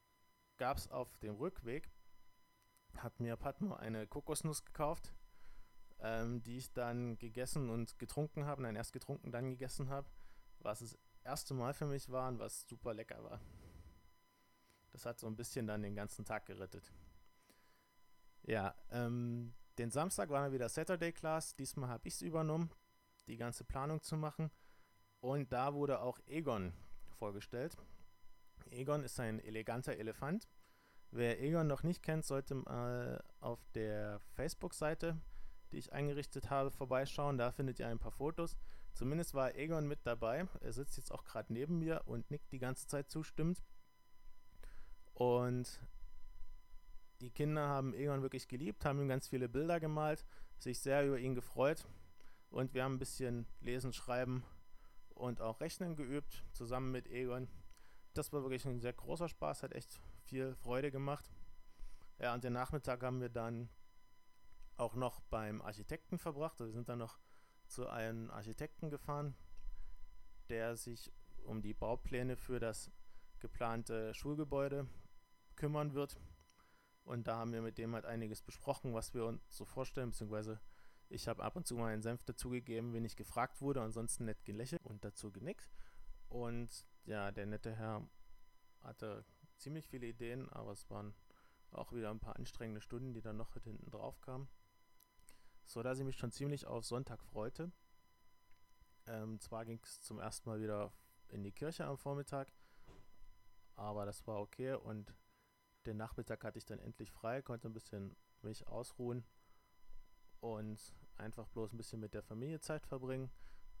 gab 0.56 0.78
es 0.78 0.90
auf 0.90 1.18
dem 1.18 1.34
Rückweg, 1.34 1.90
hat 2.96 3.20
mir 3.20 3.36
Padma 3.36 3.76
eine 3.76 4.06
Kokosnuss 4.06 4.64
gekauft, 4.64 5.12
ähm, 6.00 6.42
die 6.42 6.56
ich 6.56 6.72
dann 6.72 7.18
gegessen 7.18 7.68
und 7.68 7.98
getrunken 7.98 8.46
habe, 8.46 8.62
nein, 8.62 8.76
erst 8.76 8.94
getrunken, 8.94 9.30
dann 9.30 9.50
gegessen 9.50 9.90
habe, 9.90 10.08
was 10.60 10.78
das 10.78 10.98
erste 11.24 11.54
Mal 11.54 11.74
für 11.74 11.86
mich 11.86 12.10
war 12.10 12.28
und 12.28 12.38
was 12.38 12.66
super 12.68 12.94
lecker 12.94 13.22
war. 13.24 13.40
Das 14.92 15.06
hat 15.06 15.18
so 15.18 15.26
ein 15.26 15.36
bisschen 15.36 15.66
dann 15.66 15.82
den 15.82 15.96
ganzen 15.96 16.24
Tag 16.24 16.46
gerettet. 16.46 16.92
Ja, 18.42 18.74
ähm, 18.90 19.54
den 19.78 19.90
Samstag 19.90 20.28
war 20.30 20.42
dann 20.42 20.52
wieder 20.52 20.68
Saturday 20.68 21.12
Class. 21.12 21.56
Diesmal 21.56 21.88
habe 21.88 22.06
ich 22.06 22.14
es 22.14 22.22
übernommen, 22.22 22.70
die 23.26 23.36
ganze 23.36 23.64
Planung 23.64 24.02
zu 24.02 24.16
machen. 24.16 24.50
Und 25.20 25.52
da 25.52 25.74
wurde 25.74 26.00
auch 26.00 26.20
Egon 26.26 26.74
vorgestellt. 27.18 27.76
Egon 28.70 29.02
ist 29.02 29.18
ein 29.18 29.40
eleganter 29.40 29.96
Elefant. 29.96 30.48
Wer 31.10 31.40
Egon 31.40 31.66
noch 31.66 31.82
nicht 31.82 32.02
kennt, 32.02 32.24
sollte 32.24 32.54
mal 32.54 33.22
auf 33.40 33.64
der 33.74 34.20
Facebook-Seite, 34.34 35.18
die 35.72 35.78
ich 35.78 35.92
eingerichtet 35.92 36.50
habe, 36.50 36.70
vorbeischauen. 36.70 37.38
Da 37.38 37.50
findet 37.52 37.78
ihr 37.78 37.88
ein 37.88 37.98
paar 37.98 38.12
Fotos. 38.12 38.56
Zumindest 38.94 39.34
war 39.34 39.54
Egon 39.56 39.88
mit 39.88 40.06
dabei. 40.06 40.46
Er 40.60 40.72
sitzt 40.72 40.96
jetzt 40.96 41.12
auch 41.12 41.24
gerade 41.24 41.52
neben 41.52 41.78
mir 41.78 42.02
und 42.06 42.30
nickt 42.30 42.52
die 42.52 42.60
ganze 42.60 42.86
Zeit 42.86 43.10
zustimmend. 43.10 43.62
Und 45.12 45.80
die 47.20 47.30
Kinder 47.30 47.68
haben 47.68 47.92
Egon 47.92 48.22
wirklich 48.22 48.46
geliebt, 48.48 48.84
haben 48.84 49.00
ihm 49.00 49.08
ganz 49.08 49.28
viele 49.28 49.48
Bilder 49.48 49.80
gemalt, 49.80 50.24
sich 50.58 50.78
sehr 50.78 51.06
über 51.06 51.18
ihn 51.18 51.34
gefreut. 51.34 51.86
Und 52.50 52.72
wir 52.72 52.84
haben 52.84 52.94
ein 52.94 52.98
bisschen 53.00 53.46
Lesen, 53.60 53.92
Schreiben 53.92 54.44
und 55.10 55.40
auch 55.40 55.60
Rechnen 55.60 55.96
geübt, 55.96 56.44
zusammen 56.52 56.92
mit 56.92 57.08
Egon. 57.08 57.48
Das 58.12 58.32
war 58.32 58.42
wirklich 58.42 58.64
ein 58.64 58.80
sehr 58.80 58.92
großer 58.92 59.28
Spaß, 59.28 59.64
hat 59.64 59.72
echt 59.72 60.00
viel 60.24 60.54
Freude 60.54 60.92
gemacht. 60.92 61.32
Ja, 62.20 62.32
und 62.32 62.44
den 62.44 62.52
Nachmittag 62.52 63.02
haben 63.02 63.20
wir 63.20 63.28
dann 63.28 63.68
auch 64.76 64.94
noch 64.94 65.20
beim 65.22 65.62
Architekten 65.62 66.18
verbracht. 66.18 66.60
Also 66.60 66.66
wir 66.66 66.74
sind 66.74 66.88
dann 66.88 66.98
noch 66.98 67.18
zu 67.74 67.88
einem 67.88 68.30
Architekten 68.30 68.88
gefahren, 68.88 69.34
der 70.48 70.76
sich 70.76 71.12
um 71.44 71.60
die 71.60 71.74
Baupläne 71.74 72.36
für 72.36 72.60
das 72.60 72.90
geplante 73.40 74.14
Schulgebäude 74.14 74.86
kümmern 75.56 75.92
wird. 75.92 76.16
Und 77.02 77.26
da 77.26 77.36
haben 77.36 77.52
wir 77.52 77.62
mit 77.62 77.76
dem 77.76 77.94
halt 77.94 78.06
einiges 78.06 78.42
besprochen, 78.42 78.94
was 78.94 79.12
wir 79.12 79.26
uns 79.26 79.42
so 79.48 79.64
vorstellen, 79.64 80.10
beziehungsweise 80.10 80.60
ich 81.08 81.28
habe 81.28 81.42
ab 81.42 81.56
und 81.56 81.66
zu 81.66 81.74
mal 81.74 81.92
einen 81.92 82.02
Senf 82.02 82.22
dazugegeben, 82.22 82.94
wenn 82.94 83.04
ich 83.04 83.16
gefragt 83.16 83.60
wurde, 83.60 83.82
ansonsten 83.82 84.24
nett 84.24 84.44
gelächelt 84.44 84.80
und 84.82 85.04
dazu 85.04 85.32
genickt. 85.32 85.68
Und 86.28 86.86
ja, 87.04 87.30
der 87.32 87.46
nette 87.46 87.74
Herr 87.74 88.08
hatte 88.82 89.24
ziemlich 89.58 89.86
viele 89.86 90.06
Ideen, 90.06 90.48
aber 90.50 90.72
es 90.72 90.88
waren 90.90 91.14
auch 91.72 91.92
wieder 91.92 92.10
ein 92.10 92.20
paar 92.20 92.36
anstrengende 92.36 92.80
Stunden, 92.80 93.12
die 93.12 93.20
dann 93.20 93.36
noch 93.36 93.52
hinten 93.62 93.90
drauf 93.90 94.20
kamen. 94.20 94.48
So 95.66 95.82
dass 95.82 95.98
ich 95.98 96.04
mich 96.04 96.16
schon 96.16 96.32
ziemlich 96.32 96.66
auf 96.66 96.84
Sonntag 96.84 97.22
freute. 97.22 97.72
Ähm, 99.06 99.40
zwar 99.40 99.64
ging 99.64 99.80
es 99.82 100.00
zum 100.00 100.18
ersten 100.18 100.48
Mal 100.48 100.60
wieder 100.60 100.92
in 101.28 101.42
die 101.42 101.52
Kirche 101.52 101.84
am 101.84 101.98
Vormittag, 101.98 102.52
aber 103.76 104.06
das 104.06 104.26
war 104.26 104.40
okay 104.40 104.74
und 104.74 105.14
den 105.86 105.96
Nachmittag 105.96 106.44
hatte 106.44 106.58
ich 106.58 106.64
dann 106.64 106.78
endlich 106.78 107.12
frei, 107.12 107.42
konnte 107.42 107.68
ein 107.68 107.74
bisschen 107.74 108.16
mich 108.42 108.66
ausruhen 108.68 109.24
und 110.40 110.94
einfach 111.16 111.48
bloß 111.48 111.72
ein 111.72 111.76
bisschen 111.76 112.00
mit 112.00 112.14
der 112.14 112.22
Familie 112.22 112.60
Zeit 112.60 112.86
verbringen, 112.86 113.30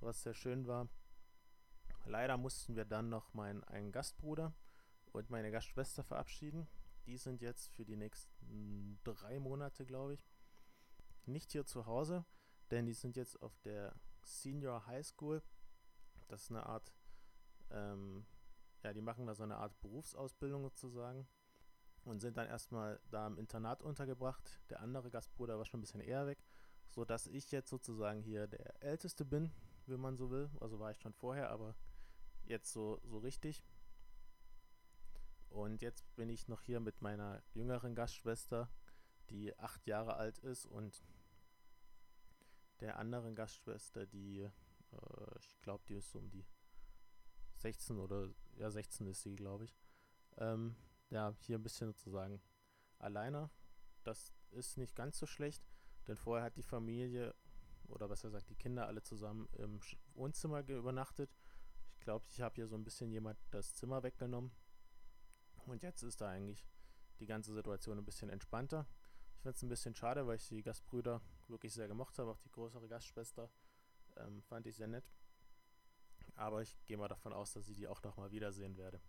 was 0.00 0.22
sehr 0.22 0.34
schön 0.34 0.66
war. 0.66 0.88
Leider 2.06 2.36
mussten 2.36 2.76
wir 2.76 2.84
dann 2.84 3.08
noch 3.08 3.32
meinen 3.32 3.64
einen 3.64 3.92
Gastbruder 3.92 4.52
und 5.12 5.30
meine 5.30 5.50
Gastschwester 5.50 6.02
verabschieden. 6.02 6.66
Die 7.06 7.16
sind 7.16 7.40
jetzt 7.40 7.70
für 7.70 7.84
die 7.84 7.96
nächsten 7.96 8.98
drei 9.04 9.38
Monate, 9.38 9.86
glaube 9.86 10.14
ich, 10.14 10.26
nicht 11.26 11.52
hier 11.52 11.64
zu 11.64 11.86
Hause, 11.86 12.24
denn 12.70 12.86
die 12.86 12.94
sind 12.94 13.16
jetzt 13.16 13.40
auf 13.42 13.58
der 13.60 13.94
Senior 14.22 14.86
High 14.86 15.06
School. 15.06 15.42
Das 16.28 16.42
ist 16.42 16.50
eine 16.50 16.66
Art, 16.66 16.92
ähm, 17.70 18.26
ja, 18.82 18.92
die 18.92 19.02
machen 19.02 19.26
da 19.26 19.34
so 19.34 19.42
eine 19.42 19.56
Art 19.56 19.78
Berufsausbildung 19.80 20.62
sozusagen 20.62 21.28
und 22.04 22.20
sind 22.20 22.36
dann 22.36 22.46
erstmal 22.46 23.00
da 23.10 23.26
im 23.26 23.38
Internat 23.38 23.82
untergebracht. 23.82 24.60
Der 24.70 24.80
andere 24.80 25.10
Gastbruder 25.10 25.58
war 25.58 25.64
schon 25.64 25.78
ein 25.78 25.82
bisschen 25.82 26.00
eher 26.00 26.26
weg, 26.26 26.44
sodass 26.88 27.26
ich 27.26 27.50
jetzt 27.50 27.70
sozusagen 27.70 28.22
hier 28.22 28.46
der 28.46 28.82
Älteste 28.82 29.24
bin, 29.24 29.52
wenn 29.86 30.00
man 30.00 30.16
so 30.16 30.30
will. 30.30 30.50
Also 30.60 30.78
war 30.78 30.90
ich 30.90 31.00
schon 31.00 31.14
vorher, 31.14 31.50
aber 31.50 31.74
jetzt 32.44 32.72
so, 32.72 33.00
so 33.04 33.18
richtig. 33.18 33.64
Und 35.48 35.82
jetzt 35.82 36.04
bin 36.16 36.28
ich 36.28 36.48
noch 36.48 36.62
hier 36.62 36.80
mit 36.80 37.00
meiner 37.00 37.42
jüngeren 37.52 37.94
Gastschwester, 37.94 38.68
die 39.30 39.56
acht 39.58 39.86
Jahre 39.86 40.16
alt 40.16 40.38
ist 40.38 40.66
und 40.66 41.04
der 42.80 42.98
anderen 42.98 43.34
Gastschwester, 43.34 44.06
die, 44.06 44.40
äh, 44.40 45.38
ich 45.38 45.60
glaube, 45.62 45.84
die 45.88 45.94
ist 45.94 46.10
so 46.10 46.18
um 46.18 46.30
die 46.30 46.44
16 47.56 47.98
oder, 47.98 48.28
ja, 48.56 48.70
16 48.70 49.06
ist 49.06 49.22
sie, 49.22 49.36
glaube 49.36 49.64
ich. 49.64 49.76
Ähm, 50.38 50.76
ja, 51.10 51.34
hier 51.40 51.58
ein 51.58 51.62
bisschen 51.62 51.88
sozusagen 51.88 52.42
alleine. 52.98 53.50
Das 54.02 54.32
ist 54.50 54.76
nicht 54.76 54.94
ganz 54.94 55.18
so 55.18 55.26
schlecht, 55.26 55.64
denn 56.06 56.16
vorher 56.16 56.44
hat 56.44 56.56
die 56.56 56.62
Familie, 56.62 57.34
oder 57.88 58.08
besser 58.08 58.28
gesagt 58.28 58.50
die 58.50 58.56
Kinder 58.56 58.86
alle 58.86 59.02
zusammen 59.02 59.48
im 59.52 59.80
Wohnzimmer 60.14 60.66
übernachtet. 60.68 61.30
Ich 61.96 62.00
glaube, 62.00 62.24
ich 62.30 62.40
habe 62.40 62.54
hier 62.54 62.66
so 62.66 62.76
ein 62.76 62.84
bisschen 62.84 63.10
jemand 63.10 63.38
das 63.50 63.74
Zimmer 63.74 64.02
weggenommen. 64.02 64.50
Und 65.66 65.82
jetzt 65.82 66.02
ist 66.02 66.20
da 66.20 66.28
eigentlich 66.28 66.66
die 67.20 67.26
ganze 67.26 67.54
Situation 67.54 67.98
ein 67.98 68.04
bisschen 68.04 68.28
entspannter. 68.28 68.86
Ich 69.36 69.42
finde 69.42 69.56
es 69.56 69.62
ein 69.62 69.68
bisschen 69.68 69.94
schade, 69.94 70.26
weil 70.26 70.36
ich 70.36 70.48
die 70.48 70.62
Gastbrüder 70.62 71.22
wirklich 71.50 71.72
sehr 71.72 71.88
gemocht 71.88 72.18
habe. 72.18 72.30
Auch 72.30 72.38
die 72.38 72.50
größere 72.50 72.88
Gastschwester 72.88 73.50
ähm, 74.16 74.42
fand 74.42 74.66
ich 74.66 74.76
sehr 74.76 74.88
nett. 74.88 75.10
Aber 76.36 76.62
ich 76.62 76.76
gehe 76.86 76.96
mal 76.96 77.08
davon 77.08 77.32
aus, 77.32 77.52
dass 77.52 77.68
ich 77.68 77.76
die 77.76 77.88
auch 77.88 78.02
noch 78.02 78.16
mal 78.16 78.30
wiedersehen 78.30 78.76
werde. 78.76 79.00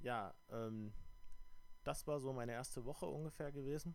Ja, 0.00 0.34
ähm, 0.50 0.92
das 1.82 2.06
war 2.06 2.20
so 2.20 2.32
meine 2.32 2.52
erste 2.52 2.84
Woche 2.84 3.06
ungefähr 3.06 3.52
gewesen. 3.52 3.94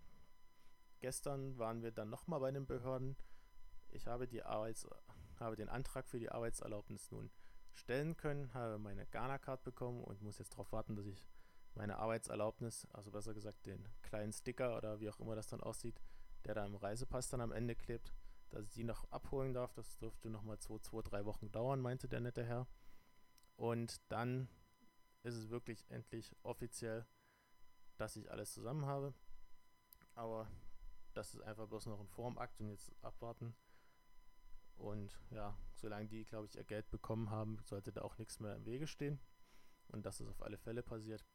Gestern 1.00 1.58
waren 1.58 1.82
wir 1.82 1.92
dann 1.92 2.10
nochmal 2.10 2.40
bei 2.40 2.52
den 2.52 2.66
Behörden. 2.66 3.16
Ich 3.90 4.06
habe, 4.06 4.28
die 4.28 4.44
Arbeits 4.44 4.88
habe 5.40 5.56
den 5.56 5.70
Antrag 5.70 6.08
für 6.08 6.20
die 6.20 6.30
Arbeitserlaubnis 6.30 7.10
nun 7.12 7.32
stellen 7.72 8.18
können, 8.18 8.54
habe 8.54 8.78
meine 8.78 9.06
Ghana-Card 9.08 9.64
bekommen 9.64 10.04
und 10.04 10.22
muss 10.22 10.38
jetzt 10.38 10.54
darauf 10.54 10.72
warten, 10.72 10.96
dass 10.96 11.06
ich 11.06 11.26
meine 11.76 11.98
Arbeitserlaubnis, 11.98 12.88
also 12.92 13.12
besser 13.12 13.34
gesagt 13.34 13.66
den 13.66 13.88
kleinen 14.02 14.34
Sticker 14.34 14.76
oder 14.76 15.00
wie 15.00 15.10
auch 15.10 15.20
immer 15.20 15.36
das 15.36 15.48
dann 15.48 15.62
aussieht, 15.62 16.02
der 16.46 16.56
da 16.56 16.66
im 16.66 16.76
Reisepass 16.76 17.30
dann 17.30 17.42
am 17.42 17.52
Ende 17.52 17.76
klebt, 17.76 18.14
dass 18.50 18.66
ich 18.66 18.74
die 18.74 18.84
noch 18.84 19.10
abholen 19.12 19.54
darf. 19.54 19.74
Das 19.74 19.98
dürfte 19.98 20.30
nochmal 20.30 20.60
zwei, 20.60 20.80
zwei, 20.80 21.02
drei 21.02 21.26
Wochen 21.26 21.52
dauern, 21.52 21.82
meinte 21.82 22.08
der 22.08 22.20
nette 22.20 22.44
Herr. 22.44 22.68
Und 23.56 24.02
dann 24.10 24.48
ist 25.24 25.36
es 25.36 25.50
wirklich 25.50 25.90
endlich 25.90 26.36
offiziell, 26.44 27.06
dass 27.98 28.16
ich 28.16 28.32
alles 28.32 28.54
zusammen 28.54 28.86
habe. 28.86 29.14
Aber 30.16 30.50
das 31.14 31.34
ist 31.34 31.42
einfach 31.42 31.68
bloß 31.68 31.88
noch 31.88 32.00
ein 32.00 32.08
Formakt 32.08 32.60
und 32.60 32.70
jetzt 32.70 32.94
abwarten. 33.02 33.56
Und 34.76 35.20
ja, 35.30 35.58
solange 35.76 36.08
die, 36.08 36.24
glaube 36.24 36.46
ich, 36.46 36.56
ihr 36.56 36.64
Geld 36.64 36.90
bekommen 36.90 37.30
haben, 37.30 37.60
sollte 37.64 37.92
da 37.92 38.02
auch 38.02 38.18
nichts 38.18 38.40
mehr 38.40 38.56
im 38.56 38.66
Wege 38.66 38.88
stehen. 38.88 39.20
Und 39.90 40.06
das 40.06 40.22
ist 40.22 40.30
auf 40.30 40.42
alle 40.42 40.58
Fälle 40.58 40.84
passiert. 40.84 41.26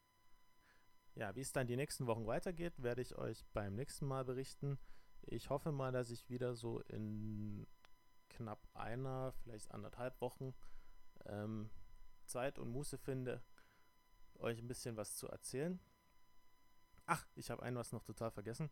Ja, 1.14 1.34
wie 1.36 1.40
es 1.40 1.52
dann 1.52 1.66
die 1.66 1.76
nächsten 1.76 2.06
Wochen 2.06 2.26
weitergeht, 2.26 2.82
werde 2.82 3.02
ich 3.02 3.16
euch 3.16 3.44
beim 3.52 3.74
nächsten 3.74 4.06
Mal 4.06 4.24
berichten. 4.24 4.78
Ich 5.26 5.50
hoffe 5.50 5.72
mal, 5.72 5.92
dass 5.92 6.10
ich 6.10 6.28
wieder 6.28 6.54
so 6.54 6.80
in 6.80 7.66
knapp 8.28 8.68
einer, 8.74 9.32
vielleicht 9.32 9.72
anderthalb 9.72 10.20
Wochen 10.20 10.54
ähm, 11.26 11.70
Zeit 12.24 12.58
und 12.58 12.70
Muße 12.70 12.98
finde, 12.98 13.42
euch 14.36 14.58
ein 14.58 14.68
bisschen 14.68 14.96
was 14.96 15.16
zu 15.16 15.28
erzählen. 15.28 15.80
Ach, 17.06 17.26
ich 17.34 17.50
habe 17.50 17.62
ein 17.62 17.76
was 17.76 17.92
noch 17.92 18.02
total 18.02 18.30
vergessen. 18.30 18.70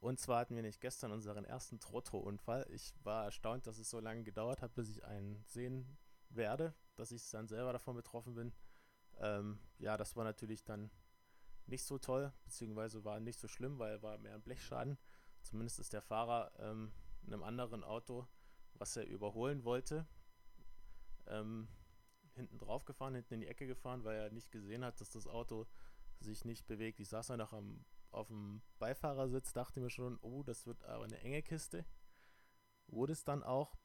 Und 0.00 0.20
zwar 0.20 0.40
hatten 0.40 0.54
wir 0.54 0.62
nicht 0.62 0.80
gestern 0.80 1.12
unseren 1.12 1.44
ersten 1.44 1.80
Trotto-Unfall. 1.80 2.66
Ich 2.70 2.94
war 3.02 3.24
erstaunt, 3.24 3.66
dass 3.66 3.78
es 3.78 3.90
so 3.90 4.00
lange 4.00 4.22
gedauert 4.22 4.60
hat, 4.62 4.74
bis 4.74 4.88
ich 4.88 5.04
einen 5.04 5.42
sehen 5.46 5.96
werde, 6.28 6.74
dass 6.96 7.10
ich 7.10 7.28
dann 7.30 7.48
selber 7.48 7.72
davon 7.72 7.96
betroffen 7.96 8.34
bin. 8.34 8.52
Ähm, 9.18 9.58
ja, 9.78 9.96
das 9.96 10.14
war 10.16 10.24
natürlich 10.24 10.64
dann 10.64 10.90
nicht 11.66 11.84
so 11.84 11.98
toll, 11.98 12.32
beziehungsweise 12.44 13.04
war 13.04 13.20
nicht 13.20 13.40
so 13.40 13.48
schlimm, 13.48 13.78
weil 13.78 14.02
war 14.02 14.18
mehr 14.18 14.34
ein 14.34 14.42
Blechschaden. 14.42 14.98
Zumindest 15.44 15.78
ist 15.78 15.92
der 15.92 16.02
Fahrer 16.02 16.52
ähm, 16.58 16.92
in 17.22 17.32
einem 17.32 17.42
anderen 17.42 17.84
Auto, 17.84 18.26
was 18.74 18.96
er 18.96 19.06
überholen 19.06 19.64
wollte, 19.64 20.06
ähm, 21.26 21.68
hinten 22.34 22.58
drauf 22.58 22.84
gefahren, 22.84 23.14
hinten 23.14 23.34
in 23.34 23.40
die 23.40 23.46
Ecke 23.46 23.66
gefahren, 23.66 24.04
weil 24.04 24.16
er 24.16 24.30
nicht 24.30 24.50
gesehen 24.50 24.84
hat, 24.84 25.00
dass 25.00 25.10
das 25.10 25.26
Auto 25.26 25.66
sich 26.20 26.44
nicht 26.44 26.66
bewegt. 26.66 26.98
Ich 26.98 27.08
saß 27.08 27.28
dann 27.28 27.38
noch 27.38 27.52
am, 27.52 27.84
auf 28.10 28.28
dem 28.28 28.62
Beifahrersitz, 28.78 29.52
dachte 29.52 29.80
mir 29.80 29.90
schon, 29.90 30.18
oh, 30.22 30.42
das 30.42 30.66
wird 30.66 30.82
aber 30.84 31.04
eine 31.04 31.20
enge 31.20 31.42
Kiste. 31.42 31.84
Wurde 32.86 33.12
es 33.12 33.24
dann 33.24 33.42
auch. 33.42 33.76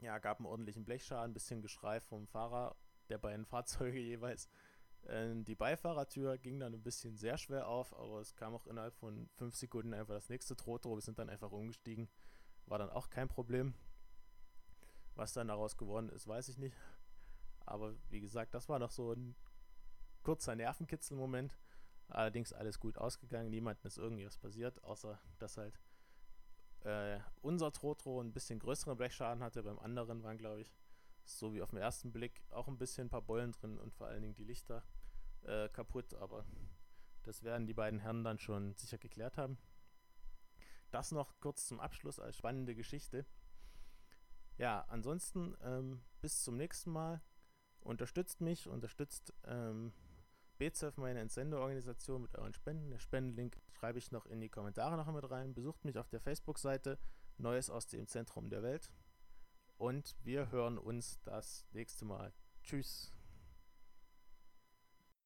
Ja, 0.00 0.18
gab 0.18 0.38
einen 0.38 0.46
ordentlichen 0.46 0.84
Blechschaden, 0.84 1.30
ein 1.30 1.34
bisschen 1.34 1.62
Geschrei 1.62 2.00
vom 2.00 2.26
Fahrer 2.26 2.76
der 3.08 3.18
beiden 3.18 3.46
Fahrzeuge 3.46 4.00
jeweils. 4.00 4.48
Äh, 5.04 5.42
die 5.42 5.54
Beifahrertür 5.54 6.38
ging 6.38 6.60
dann 6.60 6.74
ein 6.74 6.82
bisschen 6.82 7.16
sehr 7.16 7.38
schwer 7.38 7.68
auf, 7.68 7.96
aber 7.98 8.20
es 8.20 8.34
kam 8.34 8.54
auch 8.54 8.66
innerhalb 8.66 8.94
von 8.94 9.28
fünf 9.34 9.54
Sekunden 9.54 9.94
einfach 9.94 10.14
das 10.14 10.28
nächste 10.28 10.56
Trotro. 10.56 10.94
Wir 10.94 11.02
sind 11.02 11.18
dann 11.18 11.30
einfach 11.30 11.52
umgestiegen. 11.52 12.08
War 12.66 12.78
dann 12.78 12.90
auch 12.90 13.10
kein 13.10 13.28
Problem. 13.28 13.74
Was 15.14 15.32
dann 15.32 15.48
daraus 15.48 15.76
geworden 15.76 16.08
ist, 16.08 16.26
weiß 16.26 16.48
ich 16.48 16.58
nicht. 16.58 16.76
Aber 17.66 17.94
wie 18.08 18.20
gesagt, 18.20 18.54
das 18.54 18.68
war 18.68 18.78
noch 18.78 18.90
so 18.90 19.12
ein 19.12 19.36
kurzer 20.22 20.54
Nervenkitzel-Moment. 20.54 21.58
Allerdings 22.08 22.52
alles 22.52 22.78
gut 22.78 22.98
ausgegangen. 22.98 23.50
Niemandem 23.50 23.86
ist 23.86 23.98
irgendwas 23.98 24.38
passiert, 24.38 24.82
außer 24.84 25.18
dass 25.38 25.56
halt 25.56 25.80
äh, 26.80 27.18
unser 27.40 27.72
Trotro 27.72 28.20
ein 28.20 28.32
bisschen 28.32 28.58
größeren 28.58 28.96
Blechschaden 28.96 29.42
hatte. 29.42 29.62
Beim 29.62 29.78
anderen 29.78 30.22
waren, 30.22 30.38
glaube 30.38 30.62
ich, 30.62 30.72
so 31.24 31.54
wie 31.54 31.62
auf 31.62 31.70
den 31.70 31.78
ersten 31.78 32.12
Blick 32.12 32.42
auch 32.50 32.68
ein 32.68 32.78
bisschen 32.78 33.06
ein 33.06 33.10
paar 33.10 33.22
Beulen 33.22 33.52
drin 33.52 33.78
und 33.78 33.94
vor 33.94 34.06
allen 34.06 34.22
Dingen 34.22 34.34
die 34.34 34.44
Lichter 34.44 34.82
äh, 35.42 35.68
kaputt. 35.68 36.14
Aber 36.14 36.44
das 37.22 37.42
werden 37.42 37.66
die 37.66 37.74
beiden 37.74 38.00
Herren 38.00 38.24
dann 38.24 38.38
schon 38.38 38.74
sicher 38.76 38.98
geklärt 38.98 39.36
haben. 39.36 39.58
Das 40.90 41.12
noch 41.12 41.38
kurz 41.40 41.66
zum 41.66 41.80
Abschluss 41.80 42.18
als 42.18 42.36
spannende 42.36 42.74
Geschichte. 42.74 43.24
Ja, 44.58 44.84
ansonsten 44.88 45.56
ähm, 45.62 46.02
bis 46.20 46.42
zum 46.42 46.56
nächsten 46.56 46.90
Mal. 46.90 47.20
Unterstützt 47.80 48.40
mich, 48.40 48.68
unterstützt 48.68 49.34
ähm, 49.44 49.92
BZF, 50.58 50.96
meine 50.98 51.18
Entsendeorganisation, 51.18 52.22
mit 52.22 52.36
euren 52.36 52.52
Spenden. 52.52 52.90
Der 52.90 53.00
Spendenlink 53.00 53.60
schreibe 53.72 53.98
ich 53.98 54.12
noch 54.12 54.26
in 54.26 54.40
die 54.40 54.48
Kommentare 54.48 54.96
noch 54.96 55.10
mit 55.12 55.28
rein. 55.28 55.54
Besucht 55.54 55.84
mich 55.84 55.98
auf 55.98 56.08
der 56.08 56.20
Facebook-Seite 56.20 56.98
Neues 57.38 57.70
aus 57.70 57.88
dem 57.88 58.06
Zentrum 58.06 58.50
der 58.50 58.62
Welt. 58.62 58.92
Und 59.82 60.14
wir 60.22 60.52
hören 60.52 60.78
uns 60.78 61.18
das 61.24 61.66
nächste 61.72 62.04
Mal. 62.04 62.32
Tschüss. 62.62 63.10